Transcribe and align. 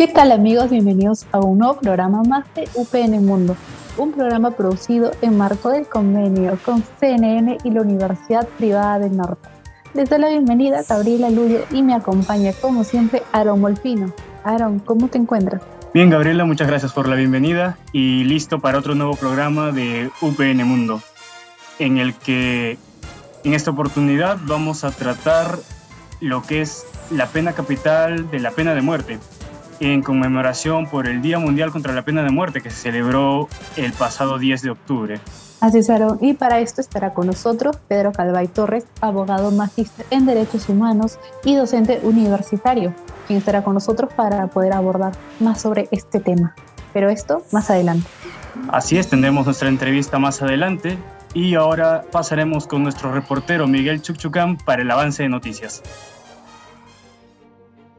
¿Qué 0.00 0.08
tal 0.08 0.32
amigos? 0.32 0.70
Bienvenidos 0.70 1.26
a 1.30 1.40
un 1.40 1.58
nuevo 1.58 1.78
programa 1.78 2.22
más 2.22 2.46
de 2.54 2.66
UPN 2.72 3.22
Mundo, 3.22 3.54
un 3.98 4.12
programa 4.12 4.52
producido 4.52 5.10
en 5.20 5.36
marco 5.36 5.68
del 5.68 5.86
convenio 5.86 6.58
con 6.64 6.82
CNN 6.98 7.58
y 7.64 7.70
la 7.70 7.82
Universidad 7.82 8.48
Privada 8.56 8.98
del 8.98 9.14
Norte. 9.14 9.50
Les 9.92 10.08
doy 10.08 10.20
la 10.20 10.30
bienvenida 10.30 10.78
a 10.78 10.82
Gabriela 10.84 11.28
Luyo 11.28 11.66
y 11.70 11.82
me 11.82 11.92
acompaña 11.92 12.54
como 12.62 12.82
siempre 12.82 13.22
Aaron 13.32 13.60
Molfino. 13.60 14.10
Aaron, 14.42 14.78
¿cómo 14.78 15.08
te 15.08 15.18
encuentras? 15.18 15.60
Bien, 15.92 16.08
Gabriela, 16.08 16.46
muchas 16.46 16.68
gracias 16.68 16.94
por 16.94 17.06
la 17.06 17.16
bienvenida 17.16 17.76
y 17.92 18.24
listo 18.24 18.58
para 18.58 18.78
otro 18.78 18.94
nuevo 18.94 19.16
programa 19.16 19.70
de 19.70 20.10
UPN 20.22 20.66
Mundo, 20.66 21.02
en 21.78 21.98
el 21.98 22.14
que 22.14 22.78
en 23.44 23.52
esta 23.52 23.70
oportunidad 23.70 24.38
vamos 24.46 24.82
a 24.82 24.92
tratar 24.92 25.58
lo 26.20 26.42
que 26.42 26.62
es 26.62 26.86
la 27.10 27.26
pena 27.26 27.52
capital 27.52 28.30
de 28.30 28.38
la 28.38 28.52
pena 28.52 28.74
de 28.74 28.80
muerte, 28.80 29.18
en 29.80 30.02
conmemoración 30.02 30.86
por 30.86 31.08
el 31.08 31.22
Día 31.22 31.38
Mundial 31.38 31.72
contra 31.72 31.92
la 31.92 32.02
Pena 32.02 32.22
de 32.22 32.30
Muerte 32.30 32.60
que 32.60 32.70
se 32.70 32.76
celebró 32.76 33.48
el 33.76 33.92
pasado 33.92 34.38
10 34.38 34.62
de 34.62 34.70
octubre. 34.70 35.20
Así 35.60 35.78
es, 35.78 35.90
Aaron. 35.90 36.18
Y 36.20 36.34
para 36.34 36.60
esto 36.60 36.80
estará 36.80 37.12
con 37.12 37.26
nosotros 37.26 37.76
Pedro 37.88 38.12
Calvay 38.12 38.48
Torres, 38.48 38.86
abogado 39.00 39.50
magíster 39.50 40.06
en 40.10 40.24
Derechos 40.24 40.68
Humanos 40.68 41.18
y 41.44 41.54
docente 41.54 42.00
universitario, 42.02 42.94
quien 43.26 43.38
estará 43.38 43.62
con 43.62 43.74
nosotros 43.74 44.10
para 44.14 44.46
poder 44.46 44.72
abordar 44.72 45.12
más 45.38 45.60
sobre 45.60 45.88
este 45.90 46.20
tema. 46.20 46.54
Pero 46.92 47.10
esto 47.10 47.42
más 47.52 47.70
adelante. 47.70 48.06
Así 48.68 48.98
es, 48.98 49.08
tendremos 49.08 49.44
nuestra 49.44 49.68
entrevista 49.68 50.18
más 50.18 50.42
adelante 50.42 50.98
y 51.34 51.54
ahora 51.54 52.04
pasaremos 52.10 52.66
con 52.66 52.82
nuestro 52.82 53.12
reportero 53.12 53.66
Miguel 53.66 54.02
Chuchucán 54.02 54.56
para 54.56 54.82
el 54.82 54.90
avance 54.90 55.22
de 55.22 55.28
noticias. 55.28 55.82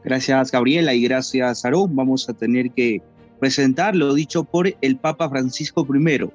Gracias 0.04 0.50
Gabriela 0.50 0.94
y 0.94 1.02
gracias 1.02 1.64
Aarón. 1.64 1.94
Vamos 1.94 2.28
a 2.28 2.32
tener 2.32 2.70
que 2.70 3.02
presentar 3.38 3.94
lo 3.96 4.14
dicho 4.14 4.44
por 4.44 4.72
el 4.80 4.96
Papa 4.96 5.28
Francisco 5.28 5.86
I 5.88 6.30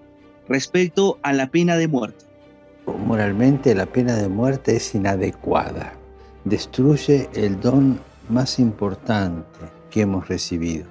respecto 0.47 1.19
a 1.23 1.33
la 1.33 1.47
pena 1.47 1.75
de 1.75 1.87
muerte. 1.87 2.25
Moralmente 3.05 3.75
la 3.75 3.85
pena 3.85 4.15
de 4.15 4.29
muerte 4.29 4.75
es 4.75 4.95
inadecuada. 4.95 5.93
Destruye 6.45 7.29
el 7.33 7.59
don 7.59 7.99
más 8.29 8.59
importante 8.59 9.59
que 9.89 10.01
hemos 10.01 10.27
recibido, 10.27 10.85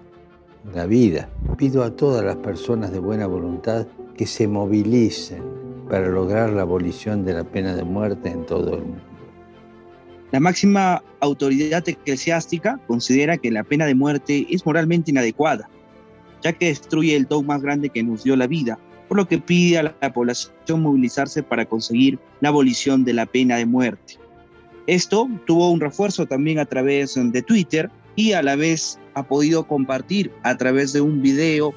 la 0.75 0.87
vida. 0.87 1.29
Pido 1.57 1.83
a 1.83 1.91
todas 1.91 2.25
las 2.25 2.37
personas 2.37 2.93
de 2.93 2.99
buena 2.99 3.27
voluntad 3.27 3.87
que 4.17 4.27
se 4.27 4.47
movilicen 4.49 5.43
para 5.89 6.09
lograr 6.09 6.51
la 6.51 6.63
abolición 6.63 7.25
de 7.25 7.35
la 7.35 7.45
pena 7.45 7.75
de 7.75 7.85
muerte 7.85 8.29
en 8.31 8.45
todo 8.45 8.75
el 8.75 8.83
mundo. 8.83 9.06
La 10.33 10.41
máxima 10.41 11.03
autoridad 11.21 11.89
eclesiástica 11.89 12.81
considera 12.87 13.37
que 13.39 13.51
la 13.51 13.63
pena 13.63 13.87
de 13.87 13.95
muerte 13.95 14.47
es 14.51 14.67
moralmente 14.67 15.13
inadecuada, 15.13 15.69
ya 16.43 16.53
que 16.53 16.67
destruye 16.67 17.15
el 17.15 17.27
don 17.27 17.47
más 17.47 17.63
grande 17.63 17.91
que 17.91 18.03
nos 18.03 18.25
dio 18.25 18.35
la 18.35 18.49
vida, 18.49 18.79
por 19.09 19.17
lo 19.17 19.29
que 19.29 19.39
pide 19.39 19.79
a 19.79 19.95
la 20.01 20.13
población 20.13 20.83
movilizarse 20.83 21.43
para 21.43 21.65
conseguir 21.65 22.19
la 22.41 22.49
abolición 22.49 23.05
de 23.05 23.15
la 23.15 23.27
pena 23.27 23.57
de 23.57 23.67
muerte. 23.67 24.19
Esto 24.89 25.29
tuvo 25.47 25.71
un 25.71 25.81
refuerzo 25.81 26.27
también 26.27 26.59
a 26.59 26.65
través 26.65 27.15
de 27.15 27.43
Twitter 27.43 27.91
y 28.17 28.33
a 28.33 28.43
la 28.43 28.57
vez 28.57 28.99
ha 29.15 29.23
podido 29.23 29.67
compartir 29.67 30.33
a 30.43 30.57
través 30.57 30.93
de 30.93 31.01
un 31.01 31.23
video 31.23 31.73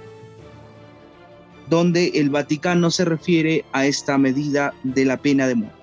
donde 1.70 2.08
el 2.16 2.30
Vaticano 2.32 2.90
se 2.90 3.06
refiere 3.06 3.64
a 3.74 3.86
esta 3.86 4.18
medida 4.18 4.74
de 4.84 5.06
la 5.06 5.18
pena 5.18 5.48
de 5.48 5.56
muerte. 5.56 5.79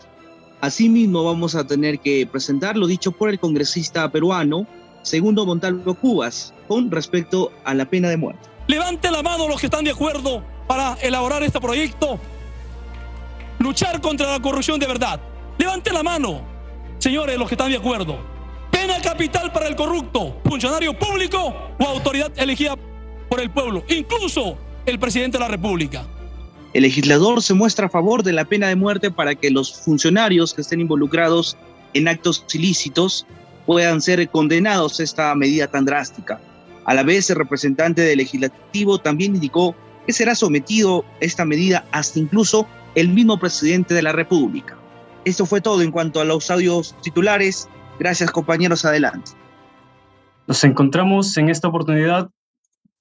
Asimismo, 0.60 1.22
vamos 1.24 1.54
a 1.54 1.66
tener 1.66 1.98
que 2.00 2.26
presentar 2.26 2.76
lo 2.76 2.86
dicho 2.86 3.12
por 3.12 3.28
el 3.28 3.38
congresista 3.38 4.10
peruano, 4.10 4.66
segundo 5.02 5.44
Montalvo 5.44 5.94
Cubas, 5.94 6.54
con 6.66 6.90
respecto 6.90 7.52
a 7.64 7.74
la 7.74 7.84
pena 7.84 8.08
de 8.08 8.16
muerte. 8.16 8.48
Levante 8.66 9.10
la 9.10 9.22
mano 9.22 9.48
los 9.48 9.60
que 9.60 9.66
están 9.66 9.84
de 9.84 9.90
acuerdo 9.90 10.42
para 10.66 10.94
elaborar 11.02 11.42
este 11.42 11.60
proyecto. 11.60 12.18
Luchar 13.58 14.00
contra 14.00 14.30
la 14.32 14.40
corrupción 14.40 14.80
de 14.80 14.86
verdad. 14.86 15.20
Levante 15.58 15.92
la 15.92 16.02
mano, 16.02 16.40
señores, 16.98 17.38
los 17.38 17.48
que 17.48 17.54
están 17.54 17.70
de 17.70 17.76
acuerdo. 17.76 18.18
Pena 18.70 19.00
capital 19.00 19.52
para 19.52 19.68
el 19.68 19.76
corrupto, 19.76 20.40
funcionario 20.44 20.98
público 20.98 21.54
o 21.78 21.84
autoridad 21.84 22.32
elegida 22.36 22.76
por 23.28 23.40
el 23.40 23.50
pueblo, 23.50 23.84
incluso 23.88 24.56
el 24.86 24.98
presidente 24.98 25.38
de 25.38 25.44
la 25.44 25.48
República. 25.48 26.04
El 26.76 26.82
legislador 26.82 27.40
se 27.42 27.54
muestra 27.54 27.86
a 27.86 27.88
favor 27.88 28.22
de 28.22 28.34
la 28.34 28.44
pena 28.44 28.68
de 28.68 28.76
muerte 28.76 29.10
para 29.10 29.34
que 29.34 29.50
los 29.50 29.72
funcionarios 29.72 30.52
que 30.52 30.60
estén 30.60 30.82
involucrados 30.82 31.56
en 31.94 32.06
actos 32.06 32.44
ilícitos 32.52 33.26
puedan 33.64 34.02
ser 34.02 34.28
condenados 34.28 35.00
a 35.00 35.04
esta 35.04 35.34
medida 35.34 35.68
tan 35.68 35.86
drástica. 35.86 36.38
A 36.84 36.92
la 36.92 37.02
vez, 37.02 37.30
el 37.30 37.36
representante 37.36 38.02
del 38.02 38.18
legislativo 38.18 38.98
también 38.98 39.36
indicó 39.36 39.74
que 40.06 40.12
será 40.12 40.34
sometido 40.34 41.02
esta 41.20 41.46
medida 41.46 41.86
hasta 41.92 42.18
incluso 42.18 42.66
el 42.94 43.08
mismo 43.08 43.38
presidente 43.38 43.94
de 43.94 44.02
la 44.02 44.12
República. 44.12 44.76
Esto 45.24 45.46
fue 45.46 45.62
todo 45.62 45.80
en 45.80 45.90
cuanto 45.90 46.20
a 46.20 46.26
los 46.26 46.50
audios 46.50 46.94
titulares. 47.02 47.70
Gracias 47.98 48.30
compañeros, 48.30 48.84
adelante. 48.84 49.30
Nos 50.46 50.62
encontramos 50.62 51.38
en 51.38 51.48
esta 51.48 51.68
oportunidad 51.68 52.28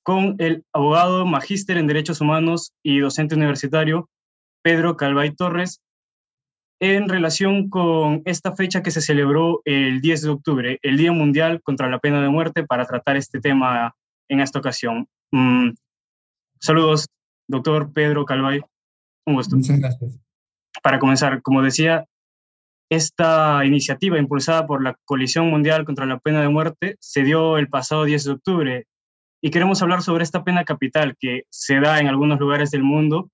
con 0.06 0.36
el 0.38 0.64
abogado 0.72 1.26
magíster 1.26 1.78
en 1.78 1.88
Derechos 1.88 2.22
Humanos 2.22 2.74
y 2.84 3.00
docente 3.00 3.34
universitario 3.34 4.08
Pedro 4.62 4.98
Calvay 4.98 5.36
Torres 5.36 5.82
en 6.80 7.10
relación 7.10 7.70
con 7.72 8.22
esta 8.26 8.56
fecha 8.56 8.84
que 8.84 8.92
se 8.92 9.02
celebró 9.02 9.64
el 9.66 10.02
10 10.02 10.22
de 10.22 10.30
octubre, 10.30 10.80
el 10.84 10.98
Día 10.98 11.12
Mundial 11.12 11.60
contra 11.64 11.90
la 11.90 11.98
Pena 11.98 12.22
de 12.22 12.30
Muerte, 12.30 12.64
para 12.64 12.86
tratar 12.86 13.18
este 13.18 13.40
tema 13.40 13.96
en 14.30 14.42
esta 14.42 14.60
ocasión. 14.60 15.08
Mm, 15.32 15.72
saludos, 16.60 17.08
doctor 17.48 17.92
Pedro 17.92 18.26
Calvay. 18.26 18.62
Un 19.26 19.34
gusto. 19.34 19.56
Muchas 19.56 19.80
gracias. 19.80 20.20
Para 20.84 21.00
comenzar, 21.00 21.42
como 21.42 21.64
decía, 21.64 22.06
esta 22.92 23.66
iniciativa 23.66 24.20
impulsada 24.20 24.68
por 24.68 24.84
la 24.84 24.96
Coalición 25.06 25.50
Mundial 25.50 25.84
contra 25.84 26.06
la 26.06 26.20
Pena 26.20 26.42
de 26.42 26.50
Muerte 26.50 26.96
se 27.00 27.24
dio 27.24 27.58
el 27.58 27.70
pasado 27.70 28.04
10 28.04 28.24
de 28.24 28.32
octubre 28.32 28.88
y 29.46 29.52
queremos 29.52 29.80
hablar 29.84 30.02
sobre 30.02 30.24
esta 30.24 30.44
pena 30.44 30.64
capital 30.64 31.16
que 31.20 31.44
se 31.52 31.80
da 31.80 32.00
en 32.00 32.08
algunos 32.08 32.40
lugares 32.40 32.72
del 32.72 32.82
mundo 32.82 33.30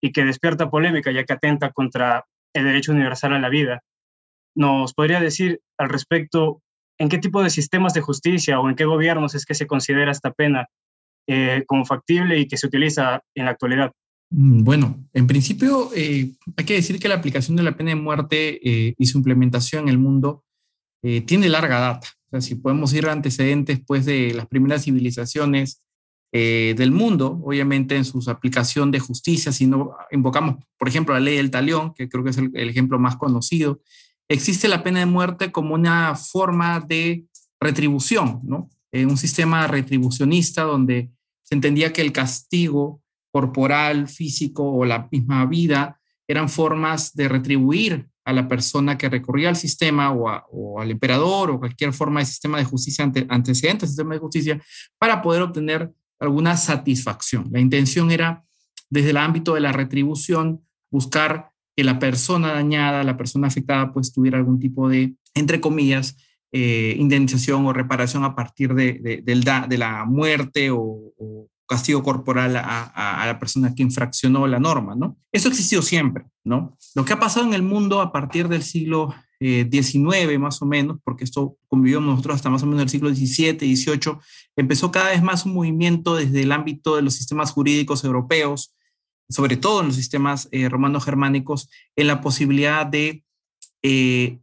y 0.00 0.12
que 0.12 0.24
despierta 0.24 0.70
polémica 0.70 1.10
ya 1.10 1.24
que 1.24 1.32
atenta 1.32 1.72
contra 1.72 2.24
el 2.54 2.66
derecho 2.66 2.92
universal 2.92 3.32
a 3.32 3.40
la 3.40 3.48
vida. 3.48 3.82
¿Nos 4.54 4.94
podría 4.94 5.18
decir 5.18 5.60
al 5.76 5.88
respecto 5.88 6.62
en 7.00 7.08
qué 7.08 7.18
tipo 7.18 7.42
de 7.42 7.50
sistemas 7.50 7.94
de 7.94 8.00
justicia 8.00 8.60
o 8.60 8.68
en 8.68 8.76
qué 8.76 8.84
gobiernos 8.84 9.34
es 9.34 9.44
que 9.44 9.56
se 9.56 9.66
considera 9.66 10.12
esta 10.12 10.30
pena 10.30 10.68
eh, 11.26 11.64
como 11.66 11.84
factible 11.84 12.38
y 12.38 12.46
que 12.46 12.58
se 12.58 12.68
utiliza 12.68 13.22
en 13.34 13.46
la 13.46 13.50
actualidad? 13.50 13.90
Mm, 14.30 14.62
bueno, 14.62 15.04
en 15.14 15.26
principio 15.26 15.90
eh, 15.96 16.30
hay 16.56 16.64
que 16.64 16.74
decir 16.74 17.00
que 17.00 17.08
la 17.08 17.16
aplicación 17.16 17.56
de 17.56 17.64
la 17.64 17.76
pena 17.76 17.90
de 17.90 17.96
muerte 17.96 18.60
eh, 18.62 18.94
y 18.96 19.06
su 19.06 19.18
implementación 19.18 19.82
en 19.82 19.88
el 19.88 19.98
mundo 19.98 20.44
tiene 21.24 21.48
larga 21.48 21.78
data 21.78 22.15
si 22.40 22.56
podemos 22.56 22.92
ir 22.92 23.06
a 23.06 23.12
antecedentes 23.12 23.80
pues, 23.86 24.04
de 24.04 24.34
las 24.34 24.46
primeras 24.46 24.84
civilizaciones 24.84 25.82
eh, 26.32 26.74
del 26.76 26.90
mundo, 26.90 27.40
obviamente 27.44 27.96
en 27.96 28.04
su 28.04 28.22
aplicación 28.28 28.90
de 28.90 28.98
justicia, 28.98 29.52
si 29.52 29.66
no 29.66 29.96
invocamos, 30.10 30.56
por 30.76 30.88
ejemplo, 30.88 31.14
la 31.14 31.20
ley 31.20 31.36
del 31.36 31.50
talión, 31.50 31.94
que 31.94 32.08
creo 32.08 32.24
que 32.24 32.30
es 32.30 32.38
el, 32.38 32.50
ejemplo 32.54 32.98
más 32.98 33.16
conocido, 33.16 33.80
existe 34.28 34.68
la 34.68 34.82
pena 34.82 34.98
de 34.98 35.06
muerte 35.06 35.52
como 35.52 35.74
una 35.74 36.14
forma 36.16 36.80
de 36.80 37.24
retribución, 37.60 38.40
¿no? 38.42 38.68
Eh, 38.92 39.06
un 39.06 39.16
sistema 39.16 39.66
retribucionista 39.66 40.62
donde 40.62 41.10
se 41.42 41.54
entendía 41.54 41.92
que 41.92 42.02
el 42.02 42.12
castigo 42.12 43.02
corporal, 43.32 44.08
físico 44.08 44.64
o 44.64 44.84
la 44.84 45.08
misma 45.10 45.46
vida 45.46 46.00
eran 46.26 46.48
formas 46.48 47.14
de 47.14 47.28
retribuir 47.28 48.08
a 48.26 48.32
la 48.32 48.48
persona 48.48 48.98
que 48.98 49.08
recurría 49.08 49.48
al 49.48 49.56
sistema 49.56 50.12
o, 50.12 50.80
al 50.80 50.90
emperador 50.90 51.50
o 51.50 51.60
cualquier 51.60 51.92
forma 51.92 52.20
de 52.20 52.26
sistema 52.26 52.58
de 52.58 52.64
justicia 52.64 53.04
ante, 53.04 53.24
antecedente 53.28 53.86
sistema 53.86 54.14
de 54.14 54.20
justicia 54.20 54.60
para 54.98 55.22
poder 55.22 55.42
obtener 55.42 55.92
alguna 56.18 56.56
satisfacción. 56.56 57.46
La 57.52 57.60
intención 57.60 58.10
era, 58.10 58.44
desde 58.90 59.10
el 59.10 59.16
ámbito 59.16 59.54
de 59.54 59.60
la 59.60 59.70
retribución, 59.70 60.60
buscar 60.90 61.50
que 61.76 61.84
la 61.84 62.00
persona 62.00 62.52
dañada, 62.52 63.04
la 63.04 63.16
persona 63.16 63.46
afectada, 63.46 63.92
pues 63.92 64.12
tuviera 64.12 64.38
algún 64.38 64.58
tipo 64.58 64.88
de, 64.88 65.14
entre 65.34 65.60
comillas, 65.60 66.16
eh, 66.50 66.96
indemnización 66.98 67.64
o 67.64 67.72
reparación 67.72 68.24
a 68.24 68.34
partir 68.34 68.74
de 68.74 69.22
la 69.78 70.04
muerte 70.04 70.70
o, 70.72 71.48
castigo 71.66 72.02
corporal 72.02 72.56
a, 72.56 73.24
la 73.26 73.38
persona 73.38 73.74
que 73.74 73.82
infraccionó 73.82 74.46
la 74.46 74.60
norma, 74.60 74.94
¿no? 74.94 75.16
Eso 75.32 75.48
existió 75.48 75.82
siempre, 75.82 76.24
¿no? 76.44 76.76
Lo 76.94 77.04
que 77.04 77.12
ha 77.12 77.20
pasado 77.20 77.46
en 77.46 77.54
el 77.54 77.62
mundo 77.62 78.00
a 78.00 78.12
partir 78.12 78.48
del 78.48 78.62
siglo 78.62 79.12
XIX, 79.40 80.30
eh, 80.30 80.38
más 80.38 80.62
o 80.62 80.66
menos, 80.66 80.98
porque 81.04 81.24
esto 81.24 81.56
convivió 81.68 82.00
nosotros 82.00 82.36
hasta 82.36 82.50
más 82.50 82.62
o 82.62 82.66
menos 82.66 82.82
el 82.82 82.88
siglo 82.88 83.10
XVII, 83.12 83.76
XVIII, 83.76 84.18
empezó 84.56 84.90
cada 84.90 85.10
vez 85.10 85.22
más 85.22 85.44
un 85.44 85.54
movimiento 85.54 86.16
desde 86.16 86.42
el 86.42 86.52
ámbito 86.52 86.96
de 86.96 87.02
los 87.02 87.14
sistemas 87.14 87.50
jurídicos 87.50 88.04
europeos, 88.04 88.74
sobre 89.28 89.56
todo 89.56 89.80
en 89.80 89.88
los 89.88 89.96
sistemas 89.96 90.48
eh, 90.52 90.68
romano-germánicos, 90.68 91.68
en 91.96 92.06
la 92.06 92.20
posibilidad 92.20 92.86
de 92.86 93.24
eh, 93.82 94.38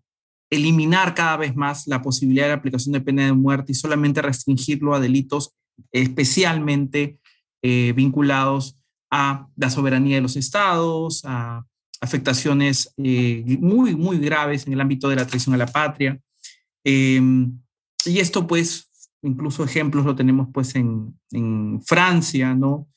eliminar 0.50 1.16
cada 1.16 1.38
vez 1.38 1.56
más 1.56 1.88
la 1.88 2.02
posibilidad 2.02 2.46
de 2.46 2.50
la 2.50 2.56
aplicación 2.56 2.94
de 2.94 3.02
pena 3.02 3.26
de 3.26 3.34
muerte 3.34 3.72
y 3.72 3.76
solamente 3.76 4.22
restringirlo 4.22 4.94
a 4.94 5.00
delitos 5.00 5.56
especialmente 5.92 7.20
eh, 7.62 7.94
vinculados 7.96 8.75
a 9.12 9.48
la 9.56 9.70
soberanía 9.70 10.16
de 10.16 10.22
los 10.22 10.36
estados, 10.36 11.22
a 11.25 11.66
afectaciones 12.02 12.94
muy, 12.98 13.96
muy 13.96 14.18
graves 14.18 14.68
en 14.68 14.74
el 14.74 14.81
ámbito 14.81 15.08
de 15.08 15.16
la 15.16 15.25
traición 15.25 15.56
a 15.56 15.58
la 15.58 15.68
patria. 15.68 16.20
Em, 16.84 17.60
y 18.06 18.20
esto, 18.20 18.46
pues, 18.46 18.92
incluso 19.22 19.64
ejemplos 19.64 20.06
lo 20.06 20.16
tenemos, 20.16 20.50
pues, 20.54 20.75
en, 20.75 21.16
Francia, 21.86 22.54
¿no? 22.54 22.88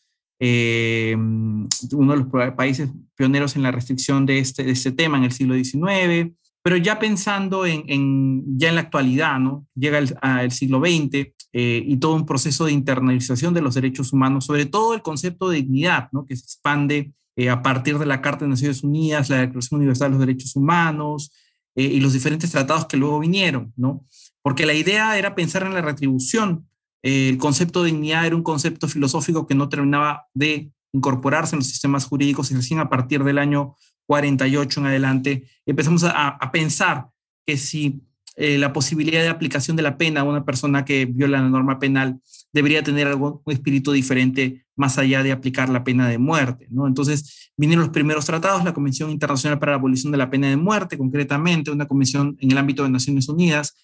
Eh, 0.41 1.17
uno 1.17 2.13
de 2.13 2.19
los 2.19 2.55
países 2.55 2.91
pioneros 3.15 3.57
en 3.57 3.63
la 3.63 3.71
restricción 3.71 4.27
de 4.27 4.39
este, 4.39 4.65
de 4.65 4.73
este 4.73 4.93
tema 4.93 5.17
en 5.17 5.25
el 5.25 5.33
siglo 5.33 5.55
XIX, 5.55 6.35
pero 6.63 6.77
ya 6.77 6.99
pensando 6.99 7.65
en, 7.65 8.45
ya 8.59 8.69
en 8.69 8.75
la 8.75 8.81
actualidad, 8.83 9.39
¿no? 9.39 9.67
Llega 9.75 9.99
el, 9.99 10.17
al 10.21 10.51
siglo 10.51 10.81
XX 10.81 11.36
eh, 11.59 11.83
y 11.87 11.97
todo 11.97 12.15
un 12.15 12.27
proceso 12.27 12.67
de 12.67 12.73
internalización 12.73 13.55
de 13.55 13.63
los 13.63 13.75
derechos 13.75 14.13
humanos, 14.13 14.45
sobre 14.45 14.67
todo 14.67 14.93
el 14.93 15.01
concepto 15.01 15.49
de 15.49 15.57
dignidad, 15.57 16.11
¿no? 16.13 16.27
Que 16.27 16.37
se 16.37 16.45
expande 16.45 17.13
eh, 17.37 17.49
a 17.49 17.63
partir 17.63 17.99
de 17.99 18.05
la 18.05 18.21
Carta 18.21 18.45
de 18.45 18.51
Naciones 18.51 18.83
Unidas, 18.83 19.31
la 19.31 19.39
Declaración 19.39 19.79
Universal 19.79 20.11
de 20.11 20.19
los 20.19 20.27
Derechos 20.27 20.57
Humanos 20.57 21.33
y 21.79 22.01
los 22.01 22.15
diferentes 22.15 22.51
tratados 22.51 22.87
que 22.87 22.97
luego 22.97 23.19
vinieron, 23.19 23.73
¿no? 23.77 24.03
Porque 24.41 24.65
la 24.65 24.73
idea 24.73 25.19
era 25.19 25.35
pensar 25.35 25.63
en 25.63 25.75
la 25.75 25.83
retribución 25.83 26.67
el 27.07 27.39
concepto 27.39 27.85
de 27.85 27.93
dignidad 27.93 28.27
era 28.27 28.35
un 28.35 28.43
concepto 28.43 28.89
filosófico 28.89 29.47
que 29.47 29.55
no 29.55 29.69
terminaba 29.69 30.27
de 30.35 30.73
incorporarse 30.93 31.55
en 31.55 31.61
los 31.61 31.69
sistemas 31.69 32.05
jurídicos 32.05 32.51
y 32.51 32.57
recién 32.57 32.81
a 32.81 32.89
partir 32.89 33.23
del 33.23 33.39
año 33.39 33.77
48 34.07 34.81
en 34.81 34.87
adelante 34.87 35.49
empezamos 35.65 36.03
a, 36.03 36.51
pensar 36.51 37.09
que 37.47 37.57
si 37.57 38.03
eh, 38.37 38.59
la 38.59 38.73
posibilidad 38.73 39.23
de 39.23 39.29
aplicación 39.29 39.77
de 39.77 39.83
la 39.83 39.97
pena 39.97 40.21
a 40.21 40.25
una 40.25 40.45
persona 40.45 40.85
que 40.85 41.07
viola 41.07 41.41
la 41.41 41.49
norma 41.49 41.79
penal 41.79 42.21
debería 42.53 42.83
tener 42.83 43.07
algún 43.07 43.41
un 43.45 43.53
espíritu 43.53 43.93
diferente 43.93 44.67
más 44.77 44.99
allá 44.99 45.23
de 45.23 45.33
aplicar 45.33 45.69
la 45.69 45.85
pena 45.85 46.09
de 46.09 46.19
muerte. 46.19 46.67
¿no? 46.71 46.87
Entonces 46.87 47.51
vinieron 47.57 47.85
los 47.85 47.93
primeros 47.93 48.27
tratados, 48.27 48.63
la 48.65 48.75
Convención 48.75 49.11
Internacional 49.11 49.59
para 49.59 49.73
la 49.73 49.79
Abolición 49.79 50.13
de 50.13 50.19
la 50.19 50.31
Pena 50.31 50.49
de 50.49 50.57
Muerte, 50.57 50.99
concretamente 50.99 51.71
una 51.71 51.87
convención 51.87 52.37
en 52.41 52.53
el 52.53 52.59
ámbito 52.59 52.83
de 52.83 52.91
Naciones 52.91 53.29
Unidas, 53.29 53.75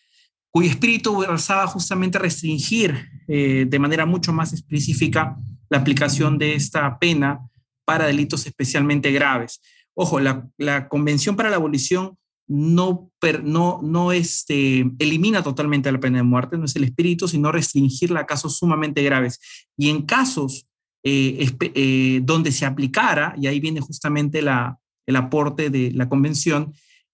cuyo 0.51 0.69
espíritu 0.69 1.17
versaba 1.19 1.67
justamente 1.67 2.19
restringir 2.19 3.09
eh, 3.27 3.67
de 3.67 3.79
manera 3.79 4.05
mucho 4.05 4.33
más 4.33 4.53
específica 4.53 5.37
la 5.71 5.79
aplicación 5.79 6.37
de 6.37 6.55
esta 6.55 6.99
pena 6.99 7.41
para 7.87 8.07
delitos 8.07 8.47
especialmente 8.47 9.11
graves. 9.11 9.63
Ojo, 9.95 10.21
la, 10.21 10.89
Convención 10.89 11.37
para 11.37 11.51
la 11.51 11.57
Abolición 11.57 12.19
no, 12.53 13.11
no, 13.43 13.81
no 13.83 14.13
este, 14.13 14.91
elimina 14.99 15.43
totalmente 15.43 15.91
la 15.91 16.01
pena 16.01 16.19
de 16.19 16.23
muerte, 16.23 16.59
no 16.59 16.67
es 16.67 16.77
el 16.77 16.85
espíritu, 16.85 17.27
sino 17.27 17.51
restringirla 17.51 18.21
a 18.21 18.27
casos 18.27 18.59
sumamente 18.59 19.03
graves. 19.03 19.41
Y 19.77 19.89
en 19.89 20.03
casos 20.03 20.67
eh, 21.03 21.51
eh, 21.61 22.21
donde 22.23 22.53
se 22.53 22.67
aplicara, 22.67 23.35
y 23.39 23.47
ahí 23.47 23.59
viene 23.59 23.81
justamente 23.81 24.43
la, 24.43 24.79
el 25.07 25.17
aporte 25.17 25.71
de 25.71 25.93
la 25.93 26.09
Convención, 26.09 26.73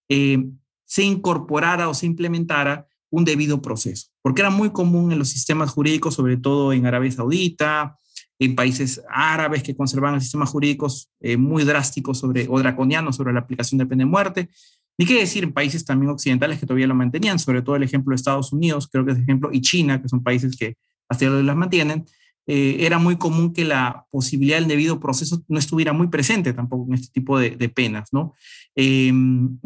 se 0.09 1.03
incorporara 1.03 1.89
o 1.89 1.95
se 1.95 2.07
implementara 2.07 2.87
un 3.11 3.25
debido 3.25 3.63
proceso, 3.63 4.09
porque 4.23 4.41
era 4.41 4.51
muy 4.51 4.71
común 4.71 5.13
en 5.13 5.19
los 5.19 5.29
sistemas 5.29 5.71
jurídicos, 5.71 6.15
sobre 6.15 6.37
todo 6.37 6.73
en 6.73 6.87
Arabia 6.87 7.13
Saudita, 7.13 7.97
en 8.39 8.55
países 8.55 9.03
árabes 9.11 9.63
que 9.63 9.77
conservaban 9.77 10.21
sistemas 10.21 10.51
jurídicos 10.51 11.11
eh, 11.21 11.37
muy 11.37 11.65
drásticos 11.65 12.19
sobre, 12.19 12.47
o 12.49 12.59
draconianos 12.59 13.17
sobre 13.17 13.33
la 13.33 13.41
aplicación 13.41 13.79
de 13.79 13.87
pena 13.87 14.05
de 14.05 14.11
muerte, 14.11 14.49
ni 14.99 15.07
qué 15.07 15.21
decir 15.21 15.45
en 15.45 15.53
países 15.53 15.85
también 15.85 16.11
occidentales 16.11 16.59
que 16.59 16.67
todavía 16.67 16.89
lo 16.89 16.95
mantenían, 16.95 17.39
sobre 17.39 17.63
todo 17.63 17.77
el 17.77 17.85
ejemplo 17.85 18.11
de 18.11 18.17
Estados 18.17 18.53
Unidos, 18.53 18.89
creo 18.91 19.05
que 19.07 19.13
es 19.13 19.19
ejemplo, 19.19 19.51
y 19.53 19.61
China, 19.61 20.03
que 20.03 20.09
son 20.09 20.23
países 20.23 20.57
que 20.57 20.77
hasta 21.09 21.31
hoy 21.31 21.43
las 21.45 21.57
mantienen, 21.57 22.05
eh, 22.47 22.85
era 22.87 22.99
muy 22.99 23.17
común 23.17 23.53
que 23.53 23.65
la 23.65 24.07
posibilidad 24.11 24.59
del 24.59 24.69
debido 24.69 24.99
proceso 24.99 25.43
no 25.49 25.59
estuviera 25.59 25.93
muy 25.93 26.09
presente 26.09 26.53
tampoco 26.53 26.87
en 26.89 26.95
este 26.95 27.13
tipo 27.13 27.39
de, 27.39 27.69
penas, 27.69 28.09
¿no? 28.11 28.35
Eh, 28.75 29.13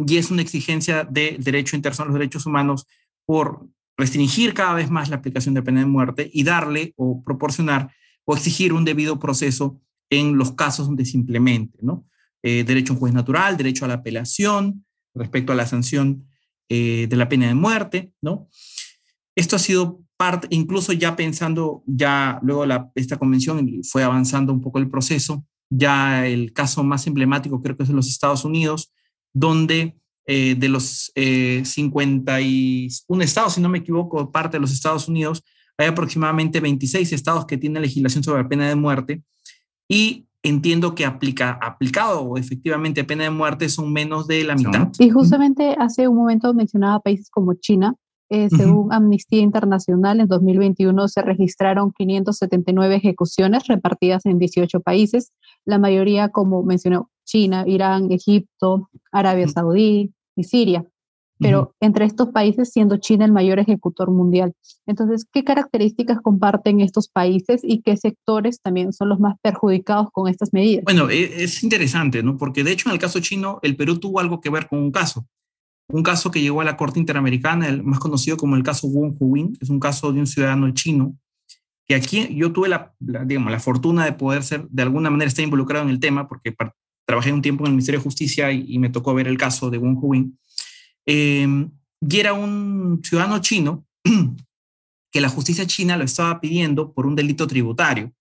y 0.07 0.17
es 0.17 0.31
una 0.31 0.43
exigencia 0.43 1.05
del 1.05 1.43
derecho 1.43 1.77
internacional 1.77 2.09
a 2.09 2.13
los 2.13 2.19
derechos 2.19 2.45
humanos 2.45 2.87
por 3.25 3.69
restringir 3.97 4.53
cada 4.53 4.75
vez 4.75 4.91
más 4.91 5.09
la 5.09 5.17
aplicación 5.17 5.55
de 5.55 5.63
pena 5.63 5.81
de 5.81 5.87
muerte 5.87 6.29
y 6.33 6.43
darle 6.43 6.93
o 6.97 7.23
proporcionar 7.23 7.93
o 8.25 8.35
exigir 8.35 8.73
un 8.73 8.85
debido 8.85 9.19
proceso 9.19 9.81
en 10.11 10.37
los 10.37 10.53
casos 10.53 10.87
donde 10.87 11.05
se 11.05 11.17
implemente, 11.17 11.79
¿no? 11.83 12.05
Eh, 12.43 12.65
derecho 12.65 12.93
a 12.93 12.97
un 12.97 13.01
juez 13.01 13.15
natural, 13.15 13.57
derecho 13.57 13.85
a 13.85 13.89
la 13.89 13.95
apelación 13.95 14.85
respecto 15.15 15.53
a 15.53 15.57
la 15.57 15.67
sanción 15.67 16.27
eh, 16.69 17.07
de 17.09 17.17
la 17.17 17.29
pena 17.29 17.49
de 17.49 17.55
muerte, 17.55 18.13
¿no? 18.23 18.49
Esto 19.35 19.57
ha 19.57 19.59
sido 19.59 20.01
parte, 20.17 20.47
incluso 20.51 20.93
ya 20.93 21.17
pensando, 21.17 21.83
ya 21.87 22.39
luego 22.43 22.67
la, 22.67 22.91
esta 22.95 23.19
convención 23.19 23.81
fue 23.83 24.03
avanzando 24.03 24.53
un 24.53 24.61
poco 24.61 24.79
el 24.79 24.89
proceso, 24.89 25.45
ya 25.71 26.27
el 26.27 26.53
caso 26.53 26.85
más 26.85 27.07
emblemático 27.07 27.63
creo 27.63 27.77
que 27.77 27.83
es 27.83 27.91
en 27.91 27.97
los 27.97 28.09
Estados 28.09 28.45
Unidos, 28.45 28.93
donde 29.33 29.97
eh, 30.27 30.55
de 30.57 30.69
los 30.69 31.11
51 31.15 32.41
eh, 32.41 33.25
estados, 33.25 33.55
si 33.55 33.61
no 33.61 33.69
me 33.69 33.79
equivoco, 33.79 34.31
parte 34.31 34.57
de 34.57 34.61
los 34.61 34.73
Estados 34.73 35.09
Unidos, 35.09 35.43
hay 35.77 35.89
aproximadamente 35.89 36.61
26 36.61 37.13
estados 37.13 37.47
que 37.47 37.59
tienen 37.59 37.83
legislación 37.83 38.23
sobre 38.23 38.43
la 38.43 38.49
pena 38.49 38.69
de 38.69 38.77
muerte 38.77 39.23
y 39.89 40.27
entiendo 40.43 40.95
que 40.95 41.05
aplica, 41.05 41.59
aplicado 41.63 42.37
efectivamente 42.37 43.05
pena 43.05 43.25
de 43.25 43.31
muerte 43.31 43.69
son 43.69 43.93
menos 43.93 44.27
de 44.27 44.45
la 44.45 44.57
mitad. 44.57 44.89
Y 44.99 45.11
justamente 45.11 45.77
hace 45.79 46.09
un 46.09 46.17
momento 46.17 46.53
mencionaba 46.53 47.01
países 47.01 47.31
como 47.31 47.55
China, 47.55 47.95
eh, 48.35 48.49
según 48.49 48.91
Amnistía 48.95 49.41
Internacional, 49.41 50.19
en 50.19 50.27
2021 50.27 51.07
se 51.07 51.21
registraron 51.21 51.93
579 51.93 52.97
ejecuciones 52.97 53.67
repartidas 53.67 54.25
en 54.25 54.39
18 54.39 54.81
países, 54.81 55.33
la 55.67 55.79
mayoría, 55.79 56.31
como 56.31 56.63
mencionó, 56.63 57.11
China, 57.27 57.65
Irán, 57.67 58.11
Egipto, 58.11 58.89
Arabia 59.13 59.49
Saudí 59.49 60.15
y 60.35 60.45
Siria. 60.45 60.87
Pero 61.43 61.75
entre 61.81 62.05
estos 62.05 62.29
países, 62.29 62.71
siendo 62.71 62.97
China 62.97 63.25
el 63.25 63.33
mayor 63.33 63.59
ejecutor 63.59 64.11
mundial. 64.11 64.55
Entonces, 64.87 65.27
¿qué 65.31 65.45
características 65.45 66.21
comparten 66.23 66.81
estos 66.81 67.09
países 67.09 67.61
y 67.63 67.83
qué 67.83 67.97
sectores 67.97 68.61
también 68.63 68.93
son 68.93 69.09
los 69.09 69.21
más 69.21 69.37
perjudicados 69.43 70.09
con 70.13 70.29
estas 70.29 70.53
medidas? 70.53 70.85
Bueno, 70.85 71.11
e, 71.11 71.43
es 71.43 71.63
interesante, 71.63 72.23
¿no? 72.23 72.37
Porque 72.37 72.65
de 72.65 72.73
hecho, 72.73 72.89
en 72.89 72.95
el 72.95 73.01
caso 73.01 73.21
chino, 73.21 73.59
el 73.63 73.77
Perú 73.77 73.99
tuvo 73.99 74.21
algo 74.21 74.41
que 74.41 74.51
ver 74.51 74.69
con 74.69 74.79
un 74.79 74.91
caso 74.91 75.27
un 75.93 76.03
caso 76.03 76.31
que 76.31 76.41
llegó 76.41 76.61
a 76.61 76.65
la 76.65 76.77
Corte 76.77 76.99
Interamericana, 76.99 77.69
el 77.69 77.83
más 77.83 77.99
conocido 77.99 78.37
como 78.37 78.57
el 78.57 78.63
caso 78.63 78.89
Wong 78.89 79.15
Hu-win, 79.19 79.59
es 79.61 79.69
un 79.69 79.79
caso 79.79 80.13
de 80.13 80.21
un 80.21 80.27
ciudadano 80.27 80.71
chino, 80.73 81.17
que 81.87 81.95
aquí 81.95 82.35
yo 82.35 82.53
tuve 82.53 82.69
la, 82.69 82.95
digamos, 82.99 83.53
la 83.53 83.61
fortuna 83.61 84.05
de 84.05 84.13
poder 84.13 84.43
ser, 84.43 84.67
de 84.69 84.83
alguna 84.83 85.11
manera, 85.11 85.29
estar 85.29 85.45
involucrado 85.45 85.85
en 85.85 85.91
el 85.91 86.01
tema, 86.01 86.29
porque 86.29 86.55
trabajé 87.07 87.33
un 87.33 87.43
tiempo 87.43 87.65
en 87.65 87.69
el 87.69 87.73
Ministerio 87.73 88.01
de 88.01 88.05
Justicia 88.05 88.51
y, 88.53 88.79
me 88.79 88.89
tocó 88.89 89.13
ver 89.15 89.29
el 89.29 89.37
caso 89.37 89.71
de 89.71 89.79
Wong 89.79 89.99
Hu-win. 90.01 90.39
Em, 91.07 91.71
y 92.01 92.19
era 92.19 92.33
un 92.33 93.01
ciudadano 93.03 93.41
chino 93.41 93.87
que 95.13 95.21
la 95.21 95.29
justicia 95.29 95.67
china 95.67 95.97
lo 95.97 96.05
estaba 96.05 96.41
pidiendo 96.41 96.93
por 96.93 97.07
un 97.07 97.15
delito 97.15 97.47
tributario, 97.47 98.13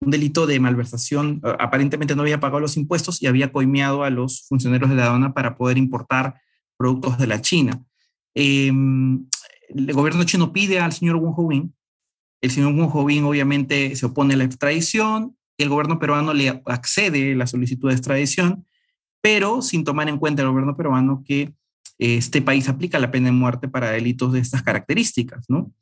un 0.00 0.10
delito 0.10 0.46
de 0.46 0.60
malversación. 0.60 1.40
Aparentemente 1.58 2.14
no 2.14 2.22
había 2.22 2.40
pagado 2.40 2.60
los 2.60 2.76
impuestos 2.76 3.22
y 3.22 3.26
había 3.26 3.52
coimeado 3.52 4.04
a 4.04 4.10
los 4.10 4.46
funcionarios 4.48 4.90
de 4.90 4.96
la 4.96 5.06
aduana 5.06 5.34
para 5.34 5.56
poder 5.56 5.78
importar 5.78 6.40
productos 6.76 7.18
de 7.18 7.26
la 7.26 7.40
China. 7.40 7.82
Em, 8.34 9.26
el 9.68 9.92
gobierno 9.92 10.24
chino 10.24 10.52
pide 10.52 10.78
al 10.78 10.92
señor 10.92 11.16
Wu 11.16 11.32
Hobin, 11.34 11.74
el 12.42 12.50
señor 12.50 12.74
Wu 12.74 12.88
Hobin 12.88 13.24
obviamente 13.24 13.96
se 13.96 14.06
opone 14.06 14.34
a 14.34 14.36
la 14.36 14.44
extradición, 14.44 15.36
el 15.58 15.68
gobierno 15.68 15.98
peruano 15.98 16.34
le 16.34 16.62
accede 16.66 17.34
la 17.34 17.46
solicitud 17.46 17.88
de 17.88 17.94
extradición, 17.94 18.66
pero 19.22 19.62
sin 19.62 19.84
tomar 19.84 20.08
en 20.08 20.18
cuenta 20.18 20.42
el 20.42 20.48
gobierno 20.48 20.76
peruano 20.76 21.24
que 21.26 21.54
este 21.98 22.42
país 22.42 22.68
aplica 22.68 22.98
la 22.98 23.10
pena 23.10 23.26
de 23.26 23.32
muerte 23.32 23.68
para 23.68 23.90
delitos 23.90 24.32
de 24.32 24.40
estas 24.40 24.62
características, 24.62 25.46
¿no? 25.48 25.72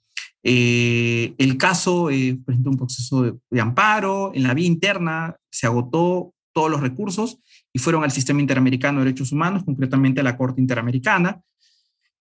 Eh, 0.47 1.35
el 1.39 1.57
caso 1.57 2.11
eh, 2.11 2.39
presentó 2.45 2.69
un 2.69 2.77
proceso 2.77 3.41
de, 3.51 3.61
amparo, 3.61 4.31
en 4.35 4.43
la 4.43 4.53
vía 4.53 4.67
interna 4.67 5.37
se 5.51 5.67
agotó 5.67 6.35
todos 6.53 6.71
los 6.71 6.83
recursos 6.83 7.39
y 7.73 7.79
fueron 7.79 8.05
al 8.05 8.13
Sistema 8.13 8.41
Interamericano 8.41 8.99
de 8.99 9.07
Derechos 9.07 9.33
Humanos, 9.33 9.65
concretamente 9.65 10.21
a 10.21 10.25
la 10.25 10.37
Corte 10.37 10.61
Interamericana. 10.61 11.41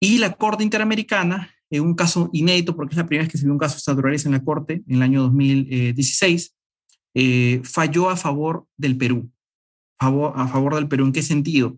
Y 0.02 0.18
la 0.18 0.34
Corte 0.34 0.64
Interamericana, 0.64 1.50
en 1.70 1.84
un 1.84 1.96
caso 1.96 2.30
inédito, 2.34 2.76
porque 2.76 2.94
es 2.94 2.98
la 2.98 3.06
primera 3.06 3.24
vez 3.24 3.32
que 3.32 3.38
se 3.38 3.46
vio 3.46 3.54
un 3.54 3.60
caso 3.60 3.96
de 3.96 4.22
en 4.24 4.32
la 4.32 4.44
Corte, 4.44 4.84
en 4.86 4.96
el 4.96 5.02
año 5.02 5.22
2016, 5.24 6.56
eh, 7.16 7.62
falló 7.64 8.10
a 8.10 8.18
favor 8.18 8.66
del 8.78 8.98
Perú. 8.98 9.32
A 9.98 10.48
favor, 10.48 10.76
del 10.76 10.88
Perú, 10.88 11.06
¿en 11.06 11.12
qué 11.12 11.22
sentido? 11.22 11.76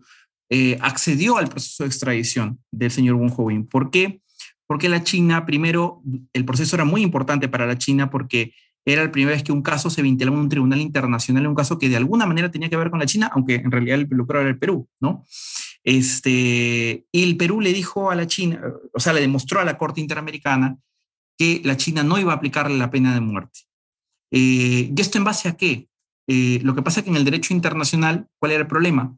Eh, 0.54 0.76
accedió 0.82 1.38
al 1.38 1.48
proceso 1.48 1.82
de 1.82 1.86
extradición 1.86 2.62
del 2.70 2.90
señor 2.90 3.16
Wong 3.16 3.32
Ho-win. 3.34 3.66
¿Por 3.66 3.90
qué? 3.90 4.20
Porque 4.66 4.90
la 4.90 5.02
China, 5.02 5.46
primero, 5.46 6.02
el 6.34 6.44
proceso 6.44 6.76
era 6.76 6.84
muy 6.84 7.00
importante 7.00 7.48
para 7.48 7.64
la 7.64 7.78
China 7.78 8.10
porque 8.10 8.52
era 8.84 9.02
la 9.02 9.10
primera 9.10 9.34
vez 9.34 9.42
que 9.42 9.52
un 9.52 9.62
caso 9.62 9.88
se 9.88 10.02
vinculaba 10.02 10.36
en 10.36 10.42
un 10.42 10.48
tribunal 10.50 10.82
internacional, 10.82 11.46
un 11.46 11.54
caso 11.54 11.78
que 11.78 11.88
de 11.88 11.96
alguna 11.96 12.26
manera 12.26 12.50
tenía 12.50 12.68
que 12.68 12.76
ver 12.76 12.90
con 12.90 12.98
la 12.98 13.06
China, 13.06 13.30
aunque 13.32 13.54
en 13.54 13.70
realidad 13.70 13.98
el 13.98 14.06
lucro 14.10 14.40
era 14.40 14.50
el 14.50 14.58
Perú, 14.58 14.86
¿no? 15.00 15.24
Este, 15.84 17.06
y 17.10 17.22
el 17.22 17.38
Perú 17.38 17.62
le 17.62 17.72
dijo 17.72 18.10
a 18.10 18.14
la 18.14 18.26
China, 18.26 18.60
o 18.92 19.00
sea, 19.00 19.14
le 19.14 19.22
demostró 19.22 19.58
a 19.58 19.64
la 19.64 19.78
Corte 19.78 20.02
Interamericana 20.02 20.76
que 21.38 21.62
la 21.64 21.78
China 21.78 22.02
no 22.02 22.18
iba 22.18 22.30
a 22.30 22.36
aplicarle 22.36 22.76
la 22.76 22.90
pena 22.90 23.14
de 23.14 23.22
muerte. 23.22 23.60
Eh, 24.30 24.92
¿Y 24.94 25.00
esto 25.00 25.16
en 25.16 25.24
base 25.24 25.48
a 25.48 25.56
qué? 25.56 25.88
Eh, 26.26 26.60
lo 26.62 26.74
que 26.74 26.82
pasa 26.82 27.00
es 27.00 27.04
que 27.04 27.10
en 27.10 27.16
el 27.16 27.24
derecho 27.24 27.54
internacional, 27.54 28.28
¿cuál 28.38 28.52
era 28.52 28.60
el 28.60 28.68
problema 28.68 29.16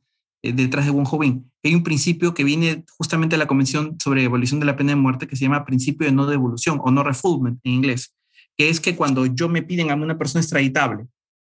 detrás 0.52 0.84
de 0.84 0.90
Wong 0.90 1.06
Ho-win? 1.10 1.50
Hay 1.62 1.74
un 1.74 1.82
principio 1.82 2.34
que 2.34 2.44
viene 2.44 2.84
justamente 2.98 3.34
de 3.34 3.38
la 3.38 3.46
Convención 3.46 3.96
sobre 4.02 4.24
Abolición 4.24 4.60
de 4.60 4.66
la 4.66 4.76
Pena 4.76 4.90
de 4.90 4.96
Muerte 4.96 5.26
que 5.26 5.36
se 5.36 5.44
llama 5.44 5.64
principio 5.64 6.06
de 6.06 6.12
no 6.12 6.26
devolución 6.26 6.80
o 6.82 6.90
no 6.90 7.02
refoulement 7.02 7.58
en 7.64 7.72
inglés, 7.72 8.14
que 8.56 8.68
es 8.68 8.80
que 8.80 8.96
cuando 8.96 9.26
yo 9.26 9.48
me 9.48 9.62
piden 9.62 9.90
a 9.90 9.94
una 9.94 10.18
persona 10.18 10.42
extraditable 10.42 11.06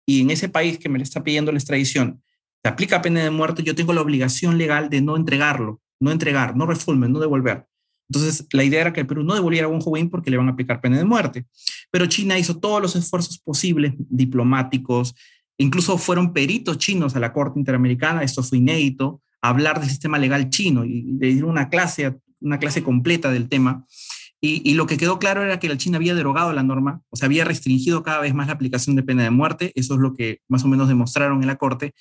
y 0.06 0.22
en 0.22 0.30
ese 0.30 0.48
país 0.48 0.78
que 0.78 0.88
me 0.88 0.98
le 0.98 1.04
está 1.04 1.22
pidiendo 1.22 1.52
la 1.52 1.58
extradición 1.58 2.22
se 2.62 2.68
aplica 2.68 3.00
pena 3.00 3.22
de 3.22 3.30
muerte, 3.30 3.62
yo 3.62 3.74
tengo 3.74 3.92
la 3.92 4.02
obligación 4.02 4.58
legal 4.58 4.90
de 4.90 5.00
no 5.00 5.16
entregarlo, 5.16 5.80
no 5.98 6.10
entregar, 6.10 6.56
no 6.56 6.66
refoulement, 6.66 7.12
no 7.12 7.20
devolver. 7.20 7.66
Entonces, 8.10 8.46
la 8.52 8.64
idea 8.64 8.80
era 8.80 8.92
que 8.92 9.00
el 9.00 9.06
Perú 9.06 9.22
no 9.22 9.34
devolviera 9.34 9.66
a 9.66 9.70
un 9.70 9.80
joven 9.80 10.10
porque 10.10 10.30
le 10.30 10.36
van 10.36 10.48
a 10.48 10.52
aplicar 10.52 10.80
pena 10.80 10.98
de 10.98 11.04
muerte. 11.04 11.46
Pero 11.92 12.06
China 12.06 12.38
hizo 12.38 12.58
todos 12.58 12.82
los 12.82 12.96
esfuerzos 12.96 13.38
posibles, 13.38 13.94
diplomáticos, 13.96 15.14
incluso 15.60 15.98
fueron 15.98 16.32
peritos 16.32 16.78
chinos 16.78 17.14
a 17.16 17.20
la 17.20 17.32
Corte 17.32 17.58
Interamericana, 17.58 18.22
esto 18.22 18.42
fue 18.42 18.58
inédito, 18.58 19.20
hablar 19.42 19.78
del 19.78 19.90
sistema 19.90 20.18
legal 20.18 20.48
chino 20.48 20.84
y 20.84 21.02
dieron 21.18 21.50
una 21.50 21.68
clase, 21.68 22.18
una 22.40 22.58
clase 22.58 22.82
completa 22.82 23.30
del 23.30 23.48
tema. 23.48 23.86
Y, 24.42 24.72
lo 24.72 24.86
que 24.86 24.96
quedó 24.96 25.18
claro 25.18 25.42
era 25.42 25.58
que 25.58 25.68
la 25.68 25.76
China 25.76 25.98
había 25.98 26.14
derogado 26.14 26.54
la 26.54 26.62
norma, 26.62 27.02
o 27.10 27.16
sea, 27.16 27.26
había 27.26 27.44
restringido 27.44 28.02
cada 28.02 28.20
vez 28.20 28.32
más 28.32 28.46
la 28.46 28.54
aplicación 28.54 28.96
de 28.96 29.02
pena 29.02 29.22
de 29.22 29.28
muerte, 29.28 29.70
eso 29.74 29.94
es 29.94 30.00
lo 30.00 30.14
que 30.14 30.40
más 30.48 30.64
o 30.64 30.68
menos 30.68 30.88
demostraron 30.88 31.42
en 31.42 31.46
la 31.46 31.56
Corte, 31.56 31.92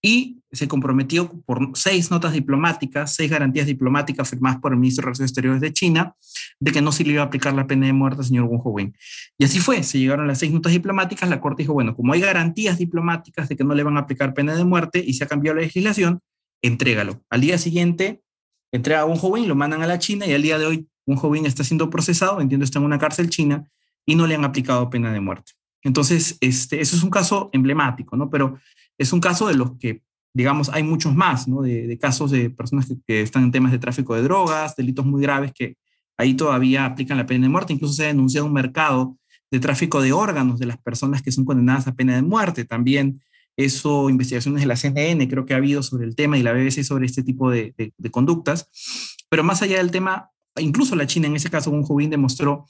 y 0.00 0.38
se 0.52 0.68
comprometió 0.68 1.42
por 1.44 1.72
seis 1.74 2.12
notas 2.12 2.34
diplomáticas, 2.34 3.16
seis 3.16 3.28
garantías 3.28 3.66
diplomáticas 3.66 4.30
firmadas 4.30 4.60
por 4.60 4.72
el 4.72 4.78
ministro 4.78 5.02
de 5.02 5.06
Relaciones 5.06 5.30
Exteriores 5.32 5.60
de 5.60 5.72
China, 5.72 6.14
de 6.60 6.70
que 6.70 6.80
no 6.80 6.92
se 6.92 7.02
le 7.02 7.14
iba 7.14 7.22
a 7.22 7.26
aplicar 7.26 7.52
la 7.54 7.66
pena 7.66 7.86
de 7.86 7.92
muerte 7.92 8.20
al 8.20 8.26
señor 8.26 8.46
Wong 8.46 8.60
Ho-wei. 8.62 8.92
Y 9.36 9.44
así 9.44 9.58
fue, 9.58 9.82
se 9.82 9.98
llegaron 9.98 10.28
las 10.28 10.38
seis 10.38 10.52
notas 10.52 10.70
diplomáticas, 10.70 11.28
la 11.28 11.40
Corte 11.40 11.64
dijo, 11.64 11.72
bueno, 11.72 11.96
como 11.96 12.12
hay 12.12 12.20
garantías 12.20 12.78
diplomáticas 12.78 13.48
de 13.48 13.56
que 13.56 13.64
no 13.64 13.74
le 13.74 13.82
van 13.82 13.96
a 13.96 14.00
aplicar 14.00 14.34
pena 14.34 14.54
de 14.54 14.64
muerte 14.64 15.02
y 15.04 15.14
se 15.14 15.24
ha 15.24 15.26
cambiado 15.26 15.56
la 15.56 15.62
legislación, 15.62 16.20
entrégalo. 16.62 17.24
Al 17.28 17.40
día 17.40 17.58
siguiente, 17.58 18.22
entrega 18.70 19.00
a 19.00 19.04
Wong 19.04 19.18
Ho-wei, 19.20 19.46
lo 19.46 19.56
mandan 19.56 19.82
a 19.82 19.88
la 19.88 19.98
China 19.98 20.26
y 20.26 20.32
al 20.32 20.42
día 20.42 20.60
de 20.60 20.66
hoy 20.66 20.88
un 21.08 21.16
joven 21.16 21.46
está 21.46 21.64
siendo 21.64 21.88
procesado, 21.88 22.40
entiendo, 22.40 22.64
está 22.64 22.78
en 22.78 22.84
una 22.84 22.98
cárcel 22.98 23.30
china 23.30 23.66
y 24.04 24.14
no 24.14 24.26
le 24.26 24.34
han 24.34 24.44
aplicado 24.44 24.90
pena 24.90 25.12
de 25.12 25.20
muerte. 25.20 25.52
Entonces, 25.82 26.36
este, 26.40 26.80
eso 26.80 26.96
es 26.96 27.02
un 27.02 27.10
caso 27.10 27.48
emblemático, 27.52 28.16
¿no? 28.16 28.28
Pero 28.28 28.58
es 28.98 29.12
un 29.12 29.20
caso 29.20 29.46
de 29.46 29.54
los 29.54 29.78
que, 29.78 30.02
digamos, 30.34 30.68
hay 30.68 30.82
muchos 30.82 31.14
más, 31.14 31.48
¿no? 31.48 31.62
De, 31.62 31.98
casos 31.98 32.30
de 32.30 32.50
personas 32.50 32.88
que, 33.06 33.22
están 33.22 33.44
en 33.44 33.52
temas 33.52 33.72
de 33.72 33.78
tráfico 33.78 34.14
de 34.14 34.22
drogas, 34.22 34.76
delitos 34.76 35.06
muy 35.06 35.22
graves 35.22 35.52
que 35.54 35.76
ahí 36.18 36.34
todavía 36.34 36.84
aplican 36.84 37.16
la 37.16 37.26
pena 37.26 37.46
de 37.46 37.50
muerte. 37.50 37.72
Incluso 37.72 37.94
se 37.94 38.04
ha 38.04 38.08
denunciado 38.08 38.46
un 38.46 38.52
mercado 38.52 39.16
de 39.50 39.60
tráfico 39.60 40.02
de 40.02 40.12
órganos 40.12 40.58
de 40.58 40.66
las 40.66 40.76
personas 40.76 41.22
que 41.22 41.32
son 41.32 41.46
condenadas 41.46 41.86
a 41.86 41.94
pena 41.94 42.14
de 42.16 42.22
muerte. 42.22 42.66
También 42.66 43.22
eso, 43.56 44.10
investigaciones 44.10 44.60
de 44.60 44.66
la 44.66 44.76
CNN 44.76 45.26
creo 45.26 45.46
que 45.46 45.54
ha 45.54 45.56
habido 45.56 45.82
sobre 45.82 46.04
el 46.04 46.14
tema 46.16 46.36
y 46.36 46.42
la 46.42 46.52
BBC 46.52 46.82
sobre 46.82 47.06
este 47.06 47.22
tipo 47.22 47.50
de, 47.50 47.72
de 47.76 48.10
conductas. 48.10 48.68
Pero 49.30 49.42
más 49.42 49.62
allá 49.62 49.78
del 49.78 49.90
tema, 49.90 50.30
incluso 50.60 50.96
la 50.96 51.06
China 51.06 51.26
en 51.26 51.36
ese 51.36 51.50
caso, 51.50 51.70
un 51.70 51.82
joven 51.82 52.10
demostró, 52.10 52.66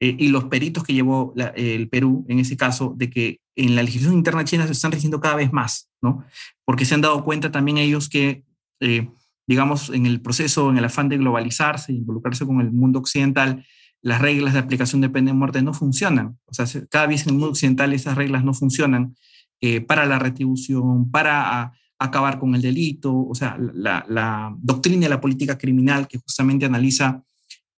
eh, 0.00 0.16
y 0.18 0.28
los 0.28 0.44
peritos 0.44 0.82
que 0.82 0.94
llevó 0.94 1.32
el 1.54 1.88
Perú 1.88 2.26
en 2.28 2.40
ese 2.40 2.56
caso, 2.56 2.94
de 2.96 3.08
que 3.08 3.40
en 3.56 3.76
la 3.76 3.82
legislación 3.82 4.18
interna 4.18 4.44
china 4.44 4.66
se 4.66 4.72
están 4.72 4.92
rigiendo 4.92 5.20
cada 5.20 5.36
vez 5.36 5.52
más, 5.52 5.90
¿no? 6.00 6.24
Porque 6.64 6.84
se 6.84 6.94
han 6.94 7.02
dado 7.02 7.22
cuenta 7.24 7.52
también 7.52 7.78
ellos 7.78 8.08
que, 8.08 8.44
eh, 8.80 9.08
digamos, 9.46 9.90
en 9.90 10.06
el 10.06 10.20
proceso, 10.20 10.70
en 10.70 10.78
el 10.78 10.84
afán 10.84 11.08
de 11.08 11.18
globalizarse, 11.18 11.92
involucrarse 11.92 12.46
con 12.46 12.60
el 12.60 12.72
mundo 12.72 12.98
occidental, 12.98 13.64
las 14.00 14.20
reglas 14.20 14.54
de 14.54 14.58
aplicación 14.58 15.00
de 15.00 15.10
pena 15.10 15.30
de 15.30 15.36
muerte 15.36 15.62
no 15.62 15.74
funcionan. 15.74 16.38
O 16.46 16.54
sea, 16.54 16.66
cada 16.90 17.06
vez 17.06 17.22
en 17.22 17.28
el 17.28 17.34
mundo 17.34 17.50
occidental 17.50 17.92
esas 17.92 18.16
reglas 18.16 18.44
no 18.44 18.54
funcionan 18.54 19.14
eh, 19.60 19.80
para 19.80 20.06
la 20.06 20.18
retribución, 20.18 21.10
para 21.10 21.72
acabar 21.98 22.40
con 22.40 22.56
el 22.56 22.62
delito, 22.62 23.14
o 23.14 23.34
sea, 23.36 23.56
la, 23.56 24.04
la, 24.08 24.52
doctrina 24.58 25.02
de 25.02 25.08
la 25.08 25.20
política 25.20 25.56
criminal 25.56 26.08
que 26.08 26.18
justamente 26.18 26.66
analiza 26.66 27.22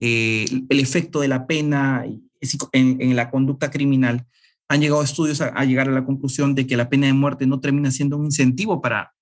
eh, 0.05 0.43
el 0.67 0.79
efecto 0.81 1.21
de 1.21 1.29
la 1.29 1.47
pena 1.47 2.05
en, 2.73 3.15
la 3.15 3.29
conducta 3.29 3.71
criminal, 3.71 4.25
han 4.67 4.81
llegado 4.81 5.01
estudios 5.01 5.39
a, 5.39 5.63
llegar 5.63 5.87
a 5.87 5.93
la 5.93 6.03
conclusión 6.03 6.55
de 6.55 6.67
que 6.67 6.75
la 6.75 6.89
pena 6.89 7.07
de 7.07 7.13
muerte 7.13 7.47
no 7.47 7.61
termina 7.61 7.89
siendo 7.89 8.17
un 8.17 8.25
incentivo 8.25 8.81
para, 8.81 9.13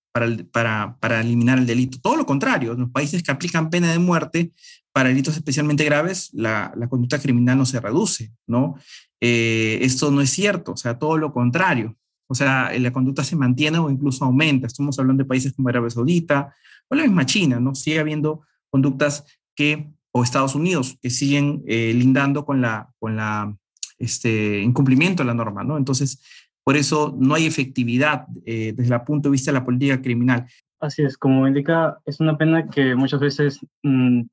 para, 0.52 0.98
para, 1.00 1.22
eliminar 1.22 1.60
el 1.60 1.68
delito. 1.68 2.00
Todo 2.02 2.16
lo 2.16 2.26
contrario, 2.26 2.74
en 2.74 2.80
los 2.80 2.90
países 2.90 3.22
que 3.22 3.30
aplican 3.30 3.70
pena 3.70 3.92
de 3.92 4.00
muerte 4.00 4.54
para 4.92 5.10
delitos 5.10 5.36
especialmente 5.36 5.86
graves, 5.86 6.32
la, 6.34 6.74
la 6.76 6.90
conducta 6.90 7.20
criminal 7.20 7.60
no 7.60 7.68
se 7.68 7.80
reduce, 7.80 8.32
¿no? 8.48 8.74
Eh, 9.20 9.78
esto 9.84 10.10
no 10.10 10.20
es 10.20 10.32
cierto, 10.32 10.72
o 10.72 10.78
sea, 10.78 10.98
todo 10.98 11.16
lo 11.16 11.32
contrario. 11.32 11.96
O 12.26 12.34
sea, 12.34 12.72
la 12.76 12.92
conducta 12.92 13.24
se 13.24 13.36
mantiene 13.36 13.78
o 13.78 13.88
incluso 13.88 14.26
aumenta. 14.26 14.66
Estamos 14.66 14.98
hablando 14.98 15.22
de 15.22 15.28
países 15.28 15.54
como 15.54 15.70
Arabia 15.70 15.92
Saudita 15.92 16.56
o 16.90 16.96
la 16.96 17.04
misma 17.04 17.24
China, 17.28 17.60
¿no? 17.60 17.76
Sigue 17.76 18.00
habiendo 18.00 18.42
conductas 18.72 19.26
que 19.54 19.92
o 20.12 20.24
Estados 20.24 20.56
Unidos, 20.56 20.98
que 21.02 21.10
siguen 21.10 21.64
eh, 21.68 21.94
lindando 21.94 22.46
con 22.46 22.62
la, 22.62 22.90
con 23.00 23.16
la 23.16 23.56
este, 23.98 24.62
incumplimiento 24.62 25.24
de 25.24 25.28
la 25.28 25.34
norma, 25.34 25.64
¿no? 25.64 25.78
Entonces, 25.78 26.22
por 26.64 26.76
eso 26.78 27.16
no 27.18 27.34
hay 27.36 27.46
efectividad 27.46 28.28
eh, 28.46 28.74
desde 28.76 28.94
el 28.94 29.02
punto 29.02 29.30
de 29.30 29.34
vista 29.34 29.52
de 29.52 29.60
la 29.60 29.66
política 29.66 30.02
criminal. 30.02 30.48
Así 30.80 31.04
es, 31.04 31.18
como 31.18 31.48
indica, 31.48 32.00
es 32.06 32.20
una 32.20 32.38
pena 32.38 32.68
que 32.70 32.96
muchas 32.96 33.20
veces 33.20 33.60
mm, 33.84 34.24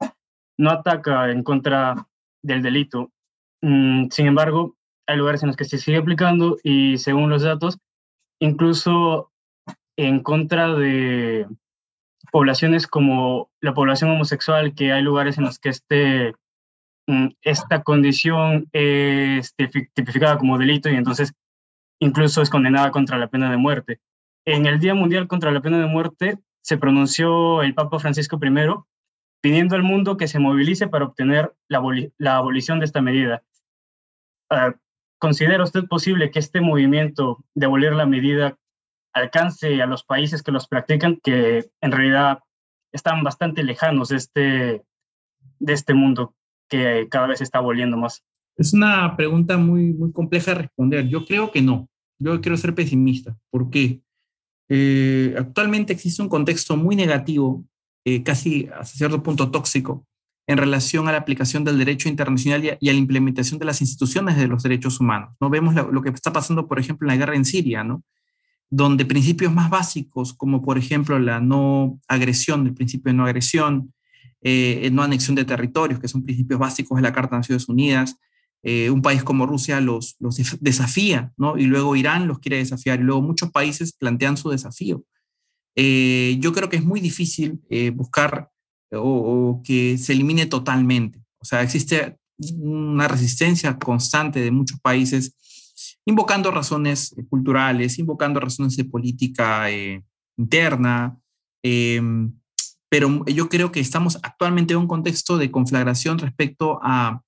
no 0.59 0.71
ataca 0.71 1.31
en 1.31 1.43
contra 1.43 2.07
del 2.43 2.63
delito. 2.63 3.13
Mm, 3.63 4.09
sin 4.11 4.27
embargo, 4.27 4.77
hay 5.07 5.17
lugares 5.17 5.43
en 5.43 5.49
los 5.49 5.57
que 5.57 5.65
se 5.65 5.79
sigue 5.79 5.99
aplicando 5.99 6.59
y 6.63 6.99
según 6.99 7.31
los 7.31 7.43
datos, 7.43 7.79
incluso 8.41 9.31
en 9.97 10.23
contra 10.23 10.75
de 10.75 11.47
poblaciones 12.31 12.87
como 12.87 13.51
la 13.61 13.75
población 13.75 14.11
homosexual, 14.11 14.75
que 14.75 14.93
hay 14.93 15.03
lugares 15.03 15.39
en 15.39 15.45
los 15.45 15.59
que 15.59 15.71
este, 15.71 16.35
mm, 17.07 17.29
esta 17.43 17.83
condición 17.83 18.69
es 18.73 19.55
tipificada 19.55 20.39
como 20.39 20.59
delito 20.59 20.91
y 20.91 20.97
entonces 20.97 21.33
incluso 22.01 22.43
es 22.43 22.51
condenada 22.51 22.91
contra 22.91 23.19
la 23.19 23.29
pena 23.29 23.51
de 23.51 23.57
muerte. 23.57 24.01
En 24.47 24.67
el 24.67 24.79
Día 24.79 24.95
Mundial 24.95 25.29
contra 25.29 25.51
la 25.51 25.61
Pena 25.61 25.79
de 25.79 25.87
Muerte 25.87 26.39
se 26.63 26.79
pronunció 26.79 27.63
el 27.63 27.75
Papa 27.75 27.99
Francisco 27.99 28.39
I 28.43 28.51
pidiendo 29.43 29.77
al 29.77 29.83
mundo 29.83 30.17
que 30.17 30.29
se 30.29 30.39
movilice 30.39 30.89
para 30.89 31.05
obtener 31.05 31.55
la, 31.69 32.37
abolición 32.37 32.79
de 32.79 32.87
esta 32.87 33.03
medida. 33.03 33.43
Uh, 34.51 34.73
¿Considera 35.19 35.65
usted 35.65 35.85
posible 35.85 36.31
que 36.31 36.39
este 36.39 36.61
movimiento 36.61 37.45
de 37.55 37.67
abolir 37.67 37.93
la 37.93 38.07
medida 38.07 38.57
alcance 39.19 39.83
a 39.83 39.87
los 39.87 40.05
países 40.05 40.43
que 40.43 40.53
los 40.53 40.67
practican, 40.67 41.21
que 41.23 41.71
en 41.81 41.93
realidad 41.93 42.41
están 42.93 43.23
bastante 43.23 43.63
lejanos 43.63 44.09
de 44.09 44.17
este, 44.17 44.83
de 45.59 45.73
este 45.73 45.95
mundo 45.95 46.35
que 46.69 47.09
cada 47.11 47.27
vez 47.27 47.41
está 47.41 47.61
volviendo 47.61 47.97
más? 47.97 48.25
Es 48.57 48.73
una 48.73 49.17
pregunta 49.17 49.57
muy, 49.57 49.93
muy 49.93 50.13
compleja 50.13 50.53
de 50.53 50.63
responder. 50.63 51.09
Yo 51.09 51.25
creo 51.25 51.51
que 51.51 51.63
no. 51.63 51.89
Yo 52.19 52.41
quiero 52.41 52.57
ser 52.57 52.75
pesimista. 52.75 53.37
porque 53.51 54.03
eh, 54.71 55.35
actualmente 55.39 55.93
existe 55.95 56.21
un 56.21 56.29
contexto 56.29 56.77
muy 56.77 56.95
negativo, 56.95 57.65
eh, 58.05 58.23
casi 58.23 58.67
hasta 58.67 58.99
cierto 58.99 59.23
punto 59.23 59.51
tóxico, 59.51 60.07
en 60.47 60.59
relación 60.59 61.09
a 61.09 61.13
la 61.13 61.19
aplicación 61.19 61.65
del 61.65 61.79
derecho 61.79 62.09
internacional 62.09 62.65
y 62.65 62.71
a, 62.71 62.79
la 62.81 62.99
implementación 62.99 63.59
de 63.59 63.67
las 63.67 63.81
instituciones 63.81 64.37
de 64.37 64.49
los 64.49 64.63
derechos 64.63 65.01
humanos. 65.01 65.35
¿no? 65.41 65.49
Vemos 65.49 65.75
lo, 65.75 66.03
que 66.03 66.11
está 66.11 66.33
pasando, 66.33 66.67
por 66.67 66.79
ejemplo, 66.79 67.07
en 67.07 67.15
la 67.15 67.19
guerra 67.19 67.37
en 67.37 67.45
Siria, 67.45 67.85
¿no? 67.85 68.03
Donde 68.71 69.07
principios 69.07 69.53
más 69.53 69.71
básicos, 69.71 70.35
como 70.35 70.63
por 70.63 70.79
ejemplo 70.79 71.19
la 71.19 71.41
no 71.41 72.01
agresión, 72.07 72.67
el 72.67 72.75
principio 72.75 73.11
de 73.11 73.17
no 73.17 73.25
agresión, 73.25 73.95
eh, 74.43 74.89
no 74.93 75.03
anexión 75.03 75.35
de 75.35 75.45
territorios, 75.45 76.01
que 76.01 76.09
son 76.09 76.23
principios 76.23 76.61
básicos 76.61 76.97
de 76.97 77.03
la 77.03 77.13
Carta 77.13 77.37
de 77.37 77.41
Naciones 77.41 77.69
Unidas, 77.69 78.17
eh, 78.63 78.91
un 78.91 79.03
país 79.03 79.25
como 79.25 79.47
Rusia 79.47 79.81
los, 79.81 80.17
los 80.21 80.37
desafía, 80.61 81.33
¿no? 81.37 81.57
Y 81.57 81.65
luego 81.65 81.97
Irán 81.97 82.29
los 82.29 82.41
quiere 82.41 82.59
desafiar, 82.59 83.01
y 83.01 83.05
luego 83.05 83.23
muchos 83.23 83.51
países 83.51 83.93
plantean 83.93 84.37
su 84.37 84.51
desafío. 84.51 85.05
Eh, 85.75 86.37
yo 86.41 86.53
creo 86.53 86.69
que 86.69 86.77
es 86.77 86.85
muy 86.85 87.01
difícil 87.01 87.61
buscar 87.95 88.51
o, 88.93 89.61
que 89.65 89.97
se 89.97 90.13
elimine 90.13 90.47
totalmente. 90.47 91.21
O 91.39 91.45
sea, 91.45 91.63
existe 91.63 92.19
una 92.57 93.07
resistencia 93.07 93.79
constante 93.79 94.41
de 94.41 94.51
muchos 94.51 94.81
países 94.81 95.35
invocando 96.09 96.51
razones 96.51 97.15
culturales, 97.29 97.99
invocando 97.99 98.41
razones 98.41 98.79
de 98.79 98.85
política 98.85 99.71
eh, 99.71 100.03
interna, 100.39 101.19
em, 101.63 102.33
pero 102.89 103.27
yo 103.27 103.51
creo 103.51 103.71
que 103.71 103.81
estamos 103.81 104.19
actualmente 104.23 104.73
en 104.73 104.81
un 104.81 104.89
contexto 104.89 105.37
de 105.37 105.51
conflagración 105.51 106.19
respecto 106.19 106.81
a, 106.83 107.21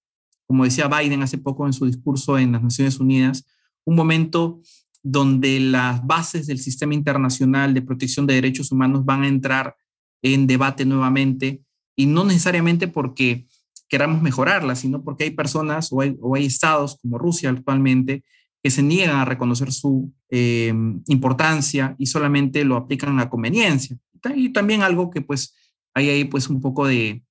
como 0.47 0.65
decía 0.65 0.89
Biden 0.89 1.23
hace 1.23 1.37
poco 1.37 1.67
en 1.67 1.75
su 1.75 1.85
discurso 1.85 2.39
en 2.39 2.53
las 2.53 2.63
Naciones 2.63 2.99
Unidas, 2.99 3.45
un 3.85 3.97
momento 3.97 4.63
donde 5.03 5.61
las 5.61 6.07
bases 6.07 6.47
del 6.47 6.59
sistema 6.59 6.95
internacional 6.95 7.75
de 7.75 7.83
protección 7.83 8.27
de 8.27 8.33
derechos 8.33 8.73
humanos 8.73 9.05
van 9.05 9.25
a 9.25 9.29
entrar 9.29 9.77
en 10.23 10.47
debate 10.47 10.87
nuevamente 10.87 11.63
y 11.97 12.07
no 12.07 12.25
necesariamente 12.25 12.89
porque 12.89 13.47
queramos 13.91 14.23
mejorarla, 14.23 14.75
sino 14.75 15.05
porque 15.05 15.25
hay 15.25 15.31
personas 15.33 15.91
o 15.93 16.01
hay, 16.01 16.47
estados 16.47 16.97
como 17.03 17.19
Rusia 17.19 17.51
actualmente 17.51 18.25
que 18.63 18.71
se 18.71 18.83
niegan 18.83 19.17
a 19.17 19.25
reconocer 19.25 19.73
su 19.73 20.13
eh, 20.31 20.73
importancia 21.07 21.95
y 21.99 22.07
solamente 22.07 22.65
lo 22.65 22.77
aplican 22.77 23.19
a 23.19 23.31
conveniencia. 23.31 23.97
Y 24.35 24.51
también 24.51 24.83
algo 24.83 25.11
que 25.11 25.23
pues 25.23 25.55
hay 25.95 26.11
ahí 26.11 26.25
pues 26.25 26.49
un 26.49 26.61
poco 26.61 26.87
de 26.87 27.23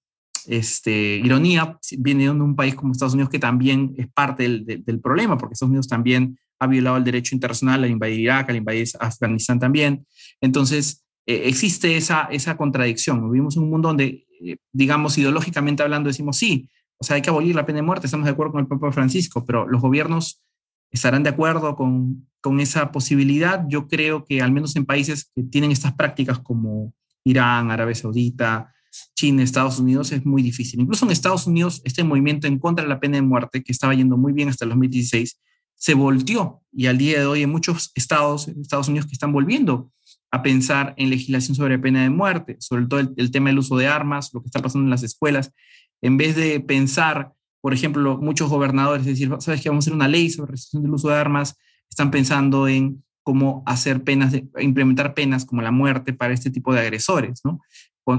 este, 0.48 1.18
ironía, 1.18 1.78
viene 2.00 2.24
de 2.24 2.32
un 2.32 2.56
país 2.56 2.74
como 2.74 2.92
Estados 2.92 3.14
Unidos 3.14 3.30
que 3.30 3.40
también 3.40 3.94
es 3.98 4.08
parte 4.08 4.44
del, 4.44 4.84
del, 4.84 5.00
problema, 5.00 5.38
porque 5.38 5.54
Estados 5.54 5.70
Unidos 5.70 5.88
también 5.88 6.38
ha 6.60 6.68
violado 6.68 6.98
el 6.98 7.04
derecho 7.04 7.36
internacional 7.36 7.84
al 7.84 7.92
invadir 7.92 8.20
Irak, 8.20 8.50
al 8.50 8.56
invadir 8.56 8.88
Afganistán 9.00 9.60
también. 9.60 10.06
Entonces, 10.42 11.06
eh, 11.26 11.44
existe 11.46 11.96
esa, 11.96 12.24
esa 12.32 12.58
contradicción. 12.58 13.30
Vivimos 13.32 13.56
en 13.56 13.64
un 13.64 13.70
mundo 13.70 13.90
donde, 13.90 14.26
eh, 14.42 14.58
digamos, 14.74 15.18
ideológicamente 15.18 15.84
hablando, 15.84 16.08
decimos 16.08 16.38
sí, 16.38 16.70
o 16.98 17.04
sea, 17.04 17.16
hay 17.16 17.22
que 17.22 17.30
abolir 17.30 17.56
la 17.56 17.66
pena 17.66 17.78
de 17.78 17.84
muerte, 17.84 18.08
estamos 18.08 18.26
de 18.26 18.32
acuerdo 18.32 18.54
con 18.54 18.62
el 18.62 18.68
Papa 18.68 18.92
Francisco, 18.92 19.46
pero 19.46 19.68
los 19.68 19.82
gobiernos 19.82 20.42
estarán 20.92 21.24
de 21.24 21.30
acuerdo 21.30 21.76
con, 21.76 22.28
con 22.42 22.60
esa 22.60 22.92
posibilidad. 22.92 23.66
Yo 23.68 23.88
creo 23.88 24.26
que 24.26 24.42
al 24.42 24.52
menos 24.52 24.76
en 24.76 24.86
países 24.86 25.32
que 25.36 25.44
tienen 25.44 25.72
estas 25.72 25.94
prácticas 25.94 26.40
como 26.40 26.94
Irán, 27.24 27.72
Arabia 27.72 27.96
Saudita, 27.96 28.74
China, 29.16 29.44
Estados 29.44 29.80
Unidos, 29.80 30.12
es 30.12 30.26
muy 30.26 30.42
difícil. 30.42 30.80
Incluso 30.80 31.06
en 31.06 31.12
Estados 31.12 31.48
Unidos, 31.48 31.82
este 31.84 32.04
movimiento 32.04 32.48
en 32.48 32.60
contra 32.60 32.84
de 32.84 32.90
la 32.90 33.00
pena 33.00 33.18
de 33.18 33.22
muerte, 33.22 33.64
que 33.64 33.72
estaba 33.72 33.94
yendo 33.94 34.18
muy 34.18 34.34
bien 34.34 34.50
hasta 34.50 34.66
el 34.66 34.70
2016, 34.70 35.40
se 35.76 35.94
volteó 35.94 36.62
y 36.74 36.88
al 36.88 36.98
día 36.98 37.20
de 37.20 37.26
hoy 37.26 37.40
hay 37.40 37.48
muchos 37.48 37.92
estados, 37.96 38.48
Estados 38.48 38.90
Unidos, 38.90 39.08
que 39.08 39.14
están 39.14 39.32
volviendo 39.32 39.92
a 40.32 40.44
pensar 40.44 40.94
en 40.98 41.10
legislación 41.10 41.56
sobre 41.56 41.80
pena 41.80 42.04
de 42.04 42.10
muerte, 42.10 42.58
sobre 42.60 42.86
todo 42.86 43.00
el, 43.00 43.32
tema 43.32 43.50
del 43.50 43.60
uso 43.60 43.78
de 43.78 43.88
armas, 43.88 44.32
lo 44.34 44.42
que 44.42 44.48
está 44.48 44.62
pasando 44.62 44.86
en 44.86 44.92
las 44.92 45.04
escuelas, 45.04 45.52
en 46.02 46.18
vez 46.18 46.36
de 46.36 46.60
pensar, 46.60 47.34
por 47.62 47.74
ejemplo, 47.74 48.18
muchos 48.18 48.50
gobernadores, 48.50 49.06
decir, 49.06 49.30
¿sabes 49.40 49.62
que 49.62 49.70
vamos 49.70 49.84
a 49.84 49.86
hacer 49.86 49.94
una 49.94 50.08
ley 50.08 50.30
sobre 50.30 50.52
restricción 50.52 50.84
del 50.84 50.94
uso 50.94 51.10
de 51.10 51.16
armas? 51.16 51.56
Están 51.90 52.12
pensando 52.12 52.68
en 52.68 53.04
cómo 53.24 53.64
hacer 53.66 54.04
penas, 54.04 54.32
de, 54.32 54.48
implementar 54.60 55.14
penas 55.14 55.46
como 55.46 55.62
la 55.62 55.72
muerte 55.72 56.14
para 56.14 56.34
este 56.34 56.52
tipo 56.52 56.74
de 56.74 56.80
agresores, 56.80 57.42
¿no? 57.44 57.60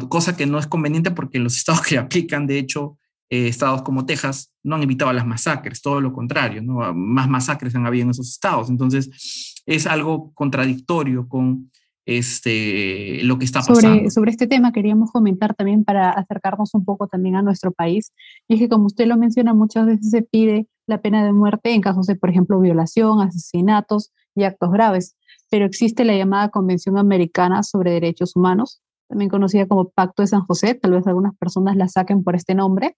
Cosa 0.08 0.36
que 0.36 0.46
no 0.46 0.58
es 0.58 0.66
conveniente 0.66 1.10
porque 1.10 1.38
los 1.38 1.56
estados 1.58 1.82
que 1.82 1.98
aplican, 1.98 2.46
de 2.46 2.58
hecho, 2.58 2.98
eh, 3.28 3.48
estados 3.48 3.82
como 3.82 4.06
Texas 4.06 4.52
no 4.62 4.76
han 4.76 4.82
evitado 4.82 5.12
las 5.12 5.26
masacres, 5.26 5.82
todo 5.82 6.00
lo 6.00 6.12
contrario, 6.12 6.62
¿no? 6.62 6.92
Más 6.94 7.28
masacres 7.28 7.74
han 7.74 7.86
habido 7.86 8.04
en 8.04 8.10
esos 8.10 8.28
estados. 8.28 8.68
Entonces, 8.70 9.62
es 9.66 9.86
algo 9.86 10.32
contradictorio 10.34 11.28
con 11.28 11.70
este, 12.06 13.22
lo 13.22 13.38
que 13.38 13.44
está 13.44 13.60
pasando. 13.60 13.80
Sobre, 13.80 14.10
sobre 14.10 14.30
este 14.30 14.46
tema 14.46 14.72
queríamos 14.72 15.10
comentar 15.10 15.54
también 15.54 15.84
para 15.84 16.10
acercarnos 16.10 16.74
un 16.74 16.84
poco 16.84 17.06
también 17.06 17.36
a 17.36 17.42
nuestro 17.42 17.72
país. 17.72 18.12
Y 18.48 18.54
es 18.54 18.60
que 18.60 18.68
como 18.68 18.86
usted 18.86 19.06
lo 19.06 19.16
menciona, 19.16 19.54
muchas 19.54 19.86
veces 19.86 20.10
se 20.10 20.22
pide 20.22 20.66
la 20.86 21.00
pena 21.00 21.24
de 21.24 21.32
muerte 21.32 21.72
en 21.72 21.80
casos 21.80 22.06
de, 22.06 22.16
por 22.16 22.30
ejemplo, 22.30 22.60
violación, 22.60 23.20
asesinatos 23.20 24.12
y 24.34 24.44
actos 24.44 24.70
graves. 24.72 25.16
Pero 25.50 25.64
existe 25.64 26.04
la 26.04 26.16
llamada 26.16 26.48
Convención 26.48 26.98
Americana 26.98 27.62
sobre 27.62 27.92
Derechos 27.92 28.36
Humanos, 28.36 28.80
también 29.08 29.30
conocida 29.30 29.66
como 29.66 29.90
Pacto 29.90 30.22
de 30.22 30.28
San 30.28 30.42
José, 30.42 30.74
tal 30.74 30.92
vez 30.92 31.06
algunas 31.06 31.36
personas 31.36 31.76
la 31.76 31.88
saquen 31.88 32.22
por 32.22 32.36
este 32.36 32.54
nombre, 32.54 32.96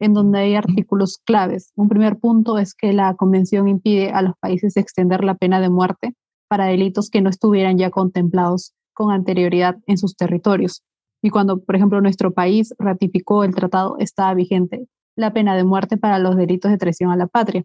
en 0.00 0.12
donde 0.12 0.40
hay 0.40 0.54
artículos 0.56 1.18
claves. 1.24 1.72
Un 1.76 1.88
primer 1.88 2.18
punto 2.18 2.58
es 2.58 2.74
que 2.74 2.92
la 2.92 3.14
convención 3.14 3.68
impide 3.68 4.10
a 4.10 4.22
los 4.22 4.34
países 4.40 4.76
extender 4.76 5.22
la 5.22 5.34
pena 5.34 5.60
de 5.60 5.70
muerte 5.70 6.14
para 6.52 6.66
delitos 6.66 7.08
que 7.08 7.22
no 7.22 7.30
estuvieran 7.30 7.78
ya 7.78 7.88
contemplados 7.88 8.74
con 8.92 9.10
anterioridad 9.10 9.78
en 9.86 9.96
sus 9.96 10.16
territorios. 10.16 10.82
Y 11.22 11.30
cuando, 11.30 11.64
por 11.64 11.76
ejemplo, 11.76 11.98
nuestro 12.02 12.34
país 12.34 12.74
ratificó 12.78 13.42
el 13.42 13.54
tratado, 13.54 13.96
estaba 13.98 14.34
vigente 14.34 14.86
la 15.16 15.32
pena 15.32 15.56
de 15.56 15.64
muerte 15.64 15.96
para 15.96 16.18
los 16.18 16.36
delitos 16.36 16.70
de 16.70 16.76
traición 16.76 17.10
a 17.10 17.16
la 17.16 17.26
patria. 17.26 17.62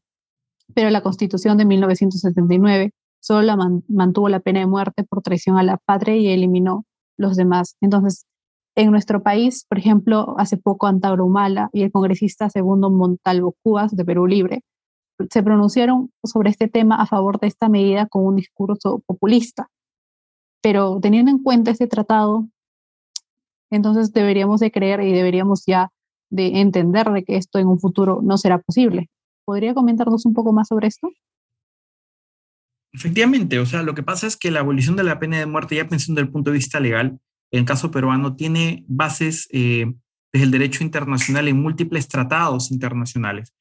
Pero 0.74 0.90
la 0.90 1.02
Constitución 1.02 1.58
de 1.58 1.66
1979 1.66 2.92
solo 3.20 3.42
la 3.42 3.58
mantuvo 3.90 4.30
la 4.30 4.40
pena 4.40 4.62
de 4.62 4.68
muerte 4.68 5.04
por 5.04 5.22
traición 5.22 5.58
a 5.58 5.64
la 5.64 5.76
patria 5.76 6.16
y 6.16 6.30
eliminó 6.30 6.86
los 7.18 7.36
demás. 7.36 7.76
Entonces, 7.82 8.26
en 8.78 8.90
nuestro 8.92 9.22
país, 9.22 9.66
por 9.68 9.80
ejemplo, 9.80 10.36
hace 10.38 10.56
poco 10.56 10.88
Antauro 10.88 11.26
Humala 11.26 11.70
y 11.74 11.82
el 11.84 11.92
congresista 11.92 12.50
Segundo 12.50 12.90
Montalvo 12.90 13.54
Cubas 13.64 13.94
de 13.94 14.06
Perú 14.06 14.28
Libre 14.28 14.62
se 15.30 15.44
pronunciaron 15.44 16.12
sobre 16.24 16.50
este 16.50 16.68
tema 16.68 16.96
a 16.96 17.06
favor 17.06 17.40
de 17.40 17.48
esta 17.48 17.70
medida 17.70 18.08
con 18.08 18.26
un 18.26 18.36
discurso 18.36 19.04
populista. 19.06 19.70
Pero 20.62 21.00
teniendo 21.02 21.32
en 21.32 21.42
cuenta 21.42 21.72
este 21.72 21.88
tratado, 21.88 22.48
entonces 23.72 24.14
deberíamos 24.14 24.60
de 24.60 24.72
creer 24.72 25.02
y 25.02 25.12
deberíamos 25.12 25.64
ya 25.66 25.92
de 26.30 26.60
entender 26.60 27.10
de 27.12 27.24
que 27.24 27.38
esto 27.38 27.60
en 27.60 27.68
un 27.68 27.80
futuro 27.80 28.20
no 28.22 28.38
será 28.38 28.60
posible. 28.60 29.10
¿Podría 29.46 29.74
comentarnos 29.74 30.26
un 30.26 30.34
poco 30.34 30.52
más 30.52 30.68
sobre 30.68 30.88
esto? 30.88 31.10
Efectivamente, 32.94 33.60
o 33.60 33.66
sea, 33.66 33.84
lo 33.84 33.94
que 33.94 34.04
pasa 34.04 34.28
es 34.28 34.38
que 34.38 34.52
la 34.52 34.62
abolición 34.62 34.96
de 34.96 35.04
la 35.04 35.20
pena 35.20 35.38
de 35.38 35.46
muerte, 35.46 35.76
ya 35.76 35.88
pensando 35.88 36.20
desde 36.20 36.28
el 36.28 36.34
punto 36.34 36.52
de 36.52 36.58
vista 36.58 36.80
legal, 36.80 37.20
en 37.52 37.60
el 37.60 37.66
caso 37.66 37.92
peruano, 37.92 38.36
tiene 38.36 38.84
bases 38.88 39.48
eh, 39.52 39.94
desde 40.34 40.46
el 40.46 40.52
derecho 40.52 40.84
internacional 40.84 41.48
en 41.48 41.62
múltiples 41.62 42.08
tratados 42.08 42.72
internacionales. 42.72 43.54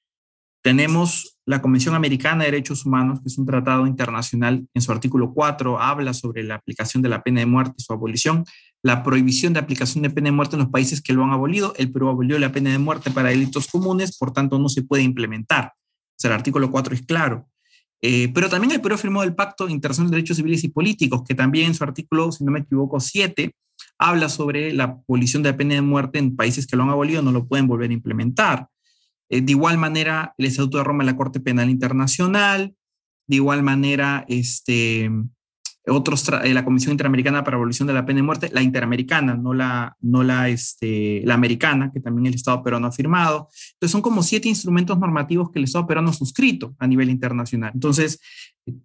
Tenemos 0.62 1.38
la 1.46 1.62
Convención 1.62 1.94
Americana 1.94 2.44
de 2.44 2.50
Derechos 2.50 2.84
Humanos, 2.84 3.20
que 3.20 3.28
es 3.28 3.38
un 3.38 3.46
tratado 3.46 3.86
internacional, 3.86 4.66
en 4.74 4.82
su 4.82 4.90
artículo 4.90 5.32
4 5.32 5.80
habla 5.80 6.12
sobre 6.12 6.42
la 6.42 6.56
aplicación 6.56 7.02
de 7.02 7.08
la 7.08 7.22
pena 7.22 7.40
de 7.40 7.46
muerte 7.46 7.74
y 7.78 7.82
su 7.82 7.92
abolición, 7.92 8.44
la 8.82 9.02
prohibición 9.02 9.52
de 9.52 9.60
aplicación 9.60 10.02
de 10.02 10.10
pena 10.10 10.26
de 10.26 10.32
muerte 10.32 10.56
en 10.56 10.62
los 10.62 10.70
países 10.70 11.00
que 11.00 11.12
lo 11.12 11.22
han 11.24 11.30
abolido. 11.30 11.72
El 11.76 11.92
Perú 11.92 12.08
abolió 12.08 12.38
la 12.38 12.52
pena 12.52 12.70
de 12.70 12.78
muerte 12.78 13.10
para 13.10 13.28
delitos 13.28 13.68
comunes, 13.68 14.16
por 14.18 14.32
tanto 14.32 14.58
no 14.58 14.68
se 14.68 14.82
puede 14.82 15.02
implementar. 15.02 15.72
O 15.74 16.18
sea, 16.18 16.30
el 16.30 16.34
artículo 16.36 16.70
4 16.70 16.94
es 16.94 17.02
claro. 17.02 17.48
Eh, 18.02 18.30
pero 18.34 18.48
también 18.48 18.72
el 18.72 18.80
Perú 18.80 18.96
firmó 18.98 19.22
el 19.22 19.34
Pacto 19.34 19.68
Internacional 19.68 20.10
de 20.10 20.16
Derechos 20.16 20.36
Civiles 20.36 20.64
y 20.64 20.68
Políticos, 20.68 21.22
que 21.26 21.34
también 21.34 21.68
en 21.68 21.74
su 21.74 21.84
artículo, 21.84 22.30
si 22.32 22.44
no 22.44 22.52
me 22.52 22.60
equivoco, 22.60 23.00
7, 23.00 23.52
habla 23.98 24.28
sobre 24.28 24.72
la 24.72 24.84
abolición 24.84 25.42
de 25.42 25.50
la 25.50 25.56
pena 25.56 25.74
de 25.74 25.82
muerte 25.82 26.18
en 26.18 26.36
países 26.36 26.66
que 26.66 26.76
lo 26.76 26.82
han 26.82 26.90
abolido, 26.90 27.22
no 27.22 27.32
lo 27.32 27.46
pueden 27.46 27.66
volver 27.66 27.90
a 27.90 27.94
implementar. 27.94 28.68
Eh, 29.28 29.40
de 29.40 29.52
igual 29.52 29.78
manera, 29.78 30.34
el 30.38 30.46
Estatuto 30.46 30.78
de 30.78 30.84
Roma 30.84 31.04
la 31.04 31.16
Corte 31.16 31.40
Penal 31.40 31.70
Internacional, 31.70 32.74
de 33.28 33.36
igual 33.36 33.62
manera, 33.62 34.24
este, 34.28 35.10
otros 35.86 36.28
eh, 36.44 36.52
la 36.52 36.64
Comisión 36.64 36.92
Interamericana 36.92 37.44
para 37.44 37.56
la 37.56 37.58
Abolición 37.58 37.86
de 37.86 37.94
la 37.94 38.04
Pena 38.04 38.18
de 38.18 38.22
Muerte, 38.22 38.50
la 38.52 38.62
interamericana, 38.62 39.34
no 39.36 39.54
la, 39.54 39.96
no 40.00 40.22
la, 40.22 40.48
este, 40.48 41.22
la 41.24 41.34
americana, 41.34 41.90
que 41.92 42.00
también 42.00 42.26
el 42.26 42.34
Estado 42.34 42.62
peruano 42.62 42.88
ha 42.88 42.92
firmado. 42.92 43.48
Entonces, 43.74 43.92
son 43.92 44.02
como 44.02 44.22
siete 44.22 44.48
instrumentos 44.48 44.98
normativos 44.98 45.50
que 45.50 45.58
el 45.58 45.64
Estado 45.64 45.86
peruano 45.86 46.10
ha 46.10 46.14
suscrito 46.14 46.74
a 46.78 46.86
nivel 46.86 47.10
internacional. 47.10 47.72
Entonces, 47.74 48.20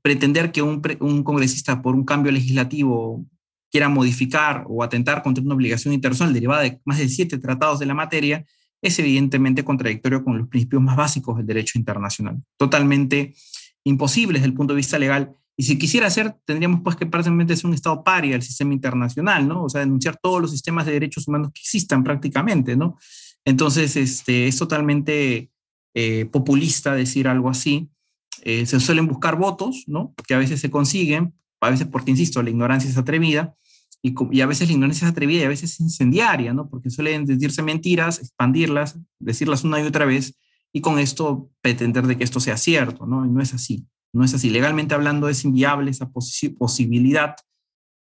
pretender 0.02 0.52
que 0.52 0.62
un, 0.62 0.82
un 1.00 1.24
congresista 1.24 1.82
por 1.82 1.96
un 1.96 2.04
cambio 2.04 2.32
legislativo 2.32 3.26
quiera 3.72 3.90
modificar 3.90 4.66
o 4.68 4.84
atentar 4.84 5.24
contra 5.24 5.44
una 5.44 5.56
obligación 5.56 5.94
internacional 5.94 6.34
derivada 6.34 6.62
de 6.62 6.82
más 6.84 6.98
de 6.98 7.08
siete 7.08 7.38
tratados 7.38 7.80
de 7.80 7.86
la 7.86 7.94
materia, 7.94 8.46
es 8.82 8.98
evidentemente 9.00 9.64
contradictorio 9.64 10.24
con 10.24 10.38
los 10.38 10.48
principios 10.48 10.82
más 10.82 10.96
básicos 10.96 11.38
del 11.38 11.46
derecho 11.46 11.78
internacional. 11.78 12.42
Totalmente 12.58 13.34
imposible 13.84 14.40
desde 14.40 14.48
el 14.48 14.54
punto 14.54 14.74
de 14.74 14.78
vista 14.78 14.98
legal. 14.98 15.36
Y 15.58 15.64
si 15.64 15.78
quisiera 15.78 16.08
hacer, 16.08 16.36
tendríamos 16.46 16.82
pues 16.84 16.96
que 16.96 17.06
prácticamente 17.06 17.56
ser 17.56 17.68
un 17.68 17.74
Estado 17.74 18.04
paria 18.04 18.32
del 18.32 18.42
sistema 18.42 18.74
internacional, 18.74 19.48
¿no? 19.48 19.64
O 19.64 19.70
sea, 19.70 19.82
denunciar 19.82 20.18
todos 20.22 20.42
los 20.42 20.52
sistemas 20.52 20.86
de 20.86 20.94
derechos 20.94 21.28
humanos 21.28 21.52
que 21.54 21.60
existan 21.62 22.04
prácticamente, 22.04 22.76
¿no? 22.76 22.98
Entonces, 23.46 23.96
este, 23.96 24.48
es 24.48 24.58
totalmente 24.58 25.52
eh, 25.94 26.26
populista 26.26 26.96
decir 26.96 27.28
algo 27.28 27.50
así. 27.50 27.90
Eh, 28.44 28.66
se 28.66 28.80
suelen 28.80 29.08
buscar 29.08 29.36
votos, 29.36 29.84
¿no? 29.88 30.14
Que 30.28 30.34
a 30.34 30.38
veces 30.38 30.60
se 30.62 30.72
consiguen, 30.72 31.34
a 31.60 31.70
veces 31.70 31.88
porque, 31.88 32.12
insisto, 32.12 32.42
la 32.42 32.50
ignorancia 32.50 32.90
es 32.90 32.98
atrevida, 32.98 33.56
y, 34.04 34.42
a 34.42 34.46
veces 34.48 34.68
la 34.68 34.74
ignorancia 34.74 35.06
es 35.06 35.12
atrevida 35.12 35.42
y 35.42 35.46
a 35.46 35.50
veces 35.50 35.74
es 35.74 35.80
incendiaria, 35.80 36.54
¿no? 36.54 36.70
Porque 36.70 36.90
suelen 36.90 37.26
decirse 37.26 37.62
mentiras, 37.62 38.20
expandirlas, 38.20 39.00
decirlas 39.20 39.64
una 39.64 39.80
y 39.80 39.84
otra 39.84 40.06
vez 40.06 40.38
y 40.74 40.82
con 40.82 40.98
esto 41.00 41.50
pretender 41.62 42.08
de 42.08 42.18
que 42.18 42.24
esto 42.24 42.40
sea 42.40 42.58
cierto, 42.58 43.06
¿no? 43.06 43.26
Y 43.26 43.30
no 43.30 43.42
es 43.42 43.54
así, 43.54 43.86
no 44.14 44.24
es 44.24 44.34
así. 44.34 44.50
Legalmente 44.50 44.96
hablando 44.96 45.30
es 45.30 45.44
inviable 45.44 45.92
esa 45.92 46.10
posibilidad 46.12 47.36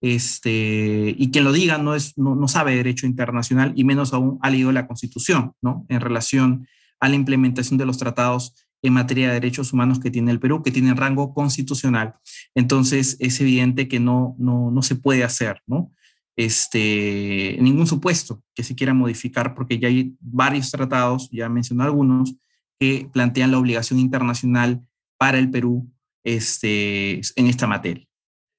este, 0.03 1.15
y 1.17 1.31
quien 1.31 1.45
lo 1.45 1.53
diga 1.53 1.79
no, 1.79 1.95
es, 1.95 2.19
no, 2.19 2.35
no, 2.35 2.49
sabe 2.49 2.77
derecho 2.77 3.07
internacional 3.07 3.73
y 3.75 3.85
menos 3.85 4.13
aún 4.13 4.39
ha 4.43 4.51
leído 4.51 4.71
la 4.73 4.87
Constitución, 4.87 5.53
¿no? 5.63 5.87
En 5.89 6.01
relación 6.01 6.69
a 7.01 7.09
la 7.09 7.15
implementación 7.15 7.79
de 7.79 7.87
los 7.87 7.99
tratados 7.99 8.66
en 8.83 8.93
materia 8.93 9.29
de 9.29 9.35
derechos 9.35 9.73
humanos 9.73 10.01
que 10.01 10.11
tiene 10.11 10.31
el 10.31 10.41
Perú, 10.41 10.63
que 10.63 10.71
tiene 10.71 10.95
rango 10.95 11.35
constitucional. 11.35 12.15
Entonces, 12.55 13.17
es 13.21 13.41
evidente 13.41 13.89
que 13.89 14.01
no, 14.01 14.37
no, 14.39 14.71
no 14.71 14.83
se 14.83 14.97
puede 14.97 15.25
hacer, 15.25 15.61
¿no? 15.67 15.93
Este, 16.37 17.57
ningún 17.61 17.87
supuesto 17.87 18.43
que 18.55 18.63
se 18.63 18.75
quiera 18.75 18.93
modificar, 18.93 19.55
porque 19.55 19.79
ya 19.79 19.89
hay 19.89 20.15
varios 20.21 20.71
tratados, 20.71 21.31
ya 21.31 21.49
mencioné 21.49 21.85
algunos, 21.85 22.37
que 22.79 23.09
plantean 23.11 23.51
la 23.51 23.59
obligación 23.59 23.99
internacional 23.99 24.83
para 25.19 25.39
el 25.39 25.51
Perú 25.51 25.91
este, 26.25 27.21
en 27.37 27.47
esta 27.47 27.67
materia. 27.67 28.07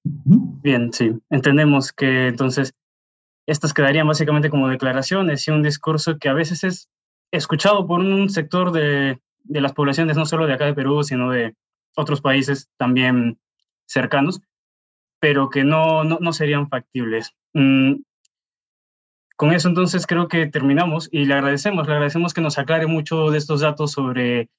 Bien, 0.04 0.92
sí, 0.92 1.12
entendemos 1.30 1.92
que 1.92 2.28
entonces 2.28 2.74
estas 3.46 3.74
quedarían 3.74 4.08
básicamente 4.08 4.50
como 4.50 4.70
declaraciones 4.70 5.48
y 5.48 5.52
un 5.52 5.64
discurso 5.64 6.18
que 6.18 6.30
a 6.30 6.34
veces 6.34 6.64
es 6.64 6.90
escuchado 7.32 7.86
por 7.86 8.00
un 8.00 8.30
sector 8.30 8.72
de, 8.72 9.20
de 9.48 9.62
las 9.62 9.74
poblaciones, 9.74 10.18
no 10.18 10.26
solo 10.26 10.48
de 10.48 10.54
acá 10.54 10.66
de 10.66 10.74
Perú, 10.74 11.04
sino 11.04 11.32
de 11.32 11.56
otros 11.96 12.22
países 12.22 12.70
también 12.78 13.40
cercanos, 13.86 14.42
pero 15.20 15.50
que 15.50 15.64
no, 15.64 16.04
no, 16.04 16.20
no 16.22 16.34
serían 16.34 16.70
factibles. 16.70 17.34
Mm, 17.54 17.96
con 19.36 19.54
eso 19.54 19.70
entonces 19.70 20.08
creo 20.08 20.28
que 20.28 20.48
terminamos 20.48 21.10
y 21.12 21.26
le 21.26 21.36
agradecemos, 21.36 21.88
le 21.88 21.94
agradecemos 21.94 22.34
que 22.34 22.42
nos 22.42 22.58
aclare 22.58 22.88
mucho 22.88 23.30
de 23.30 23.38
estos 23.38 23.62
datos 23.62 23.92
sobre 23.92 24.50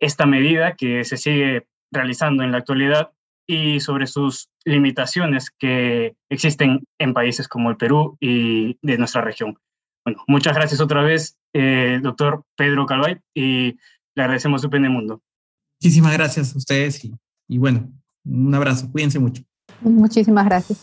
esta 0.00 0.26
medida 0.26 0.74
que 0.74 1.04
se 1.04 1.16
sigue 1.16 1.66
realizando 1.90 2.42
en 2.42 2.52
la 2.52 2.58
actualidad 2.58 3.12
y 3.46 3.80
sobre 3.80 4.06
sus 4.06 4.48
limitaciones 4.64 5.50
que 5.50 6.14
existen 6.30 6.84
en 6.98 7.12
países 7.12 7.48
como 7.48 7.70
el 7.70 7.76
Perú 7.76 8.16
y 8.20 8.78
de 8.80 8.98
nuestra 8.98 9.20
región. 9.20 9.58
Bueno, 10.04 10.24
muchas 10.26 10.54
gracias 10.56 10.80
otra 10.80 11.02
vez, 11.02 11.36
eh, 11.52 12.00
doctor 12.02 12.44
Pedro 12.56 12.86
Calvay, 12.86 13.20
y 13.34 13.76
le 14.14 14.22
agradecemos 14.22 14.64
UPN 14.64 14.88
Mundo. 14.88 15.20
Muchísimas 15.80 16.12
gracias 16.12 16.54
a 16.54 16.58
ustedes 16.58 17.04
y, 17.04 17.14
y 17.48 17.58
bueno, 17.58 17.90
un 18.24 18.54
abrazo, 18.54 18.90
cuídense 18.90 19.18
mucho. 19.18 19.42
Muchísimas 19.80 20.44
gracias. 20.44 20.78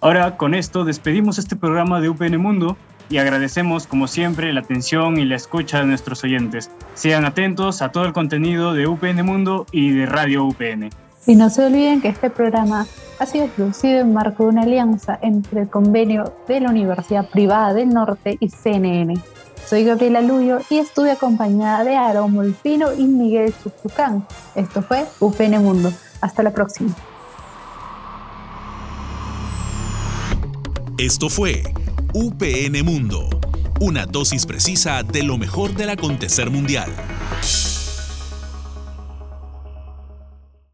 Ahora 0.00 0.36
con 0.36 0.54
esto 0.54 0.84
despedimos 0.84 1.38
este 1.38 1.56
programa 1.56 2.00
de 2.00 2.08
UPN 2.08 2.40
Mundo 2.40 2.76
y 3.10 3.18
agradecemos 3.18 3.86
como 3.86 4.06
siempre 4.06 4.52
la 4.52 4.60
atención 4.60 5.18
y 5.18 5.24
la 5.24 5.36
escucha 5.36 5.80
de 5.80 5.86
nuestros 5.86 6.22
oyentes. 6.22 6.70
Sean 6.94 7.24
atentos 7.24 7.82
a 7.82 7.90
todo 7.90 8.04
el 8.04 8.12
contenido 8.12 8.72
de 8.72 8.86
UPN 8.86 9.24
Mundo 9.26 9.66
y 9.72 9.90
de 9.90 10.06
Radio 10.06 10.44
UPN. 10.44 10.90
Y 11.26 11.34
no 11.34 11.50
se 11.50 11.66
olviden 11.66 12.00
que 12.00 12.08
este 12.08 12.30
programa 12.30 12.86
ha 13.18 13.26
sido 13.26 13.48
producido 13.48 14.00
en 14.00 14.14
marco 14.14 14.44
de 14.44 14.50
una 14.50 14.62
alianza 14.62 15.18
entre 15.22 15.62
el 15.62 15.68
convenio 15.68 16.32
de 16.48 16.60
la 16.60 16.70
Universidad 16.70 17.28
Privada 17.28 17.74
del 17.74 17.90
Norte 17.90 18.38
y 18.40 18.48
CNN. 18.48 19.14
Soy 19.70 19.84
Gabriela 19.84 20.20
Luyo 20.20 20.58
y 20.68 20.78
estuve 20.78 21.12
acompañada 21.12 21.84
de 21.84 21.94
Aaron 21.94 22.32
Molfino 22.32 22.92
y 22.92 23.04
Miguel 23.04 23.54
Chuchucán. 23.62 24.26
Esto 24.56 24.82
fue 24.82 25.06
UPN 25.20 25.62
Mundo. 25.62 25.92
Hasta 26.20 26.42
la 26.42 26.50
próxima. 26.50 26.92
Esto 30.98 31.28
fue 31.28 31.62
UPN 32.12 32.84
Mundo, 32.84 33.30
una 33.78 34.06
dosis 34.06 34.44
precisa 34.44 35.04
de 35.04 35.22
lo 35.22 35.38
mejor 35.38 35.72
del 35.76 35.90
acontecer 35.90 36.50
mundial. 36.50 36.90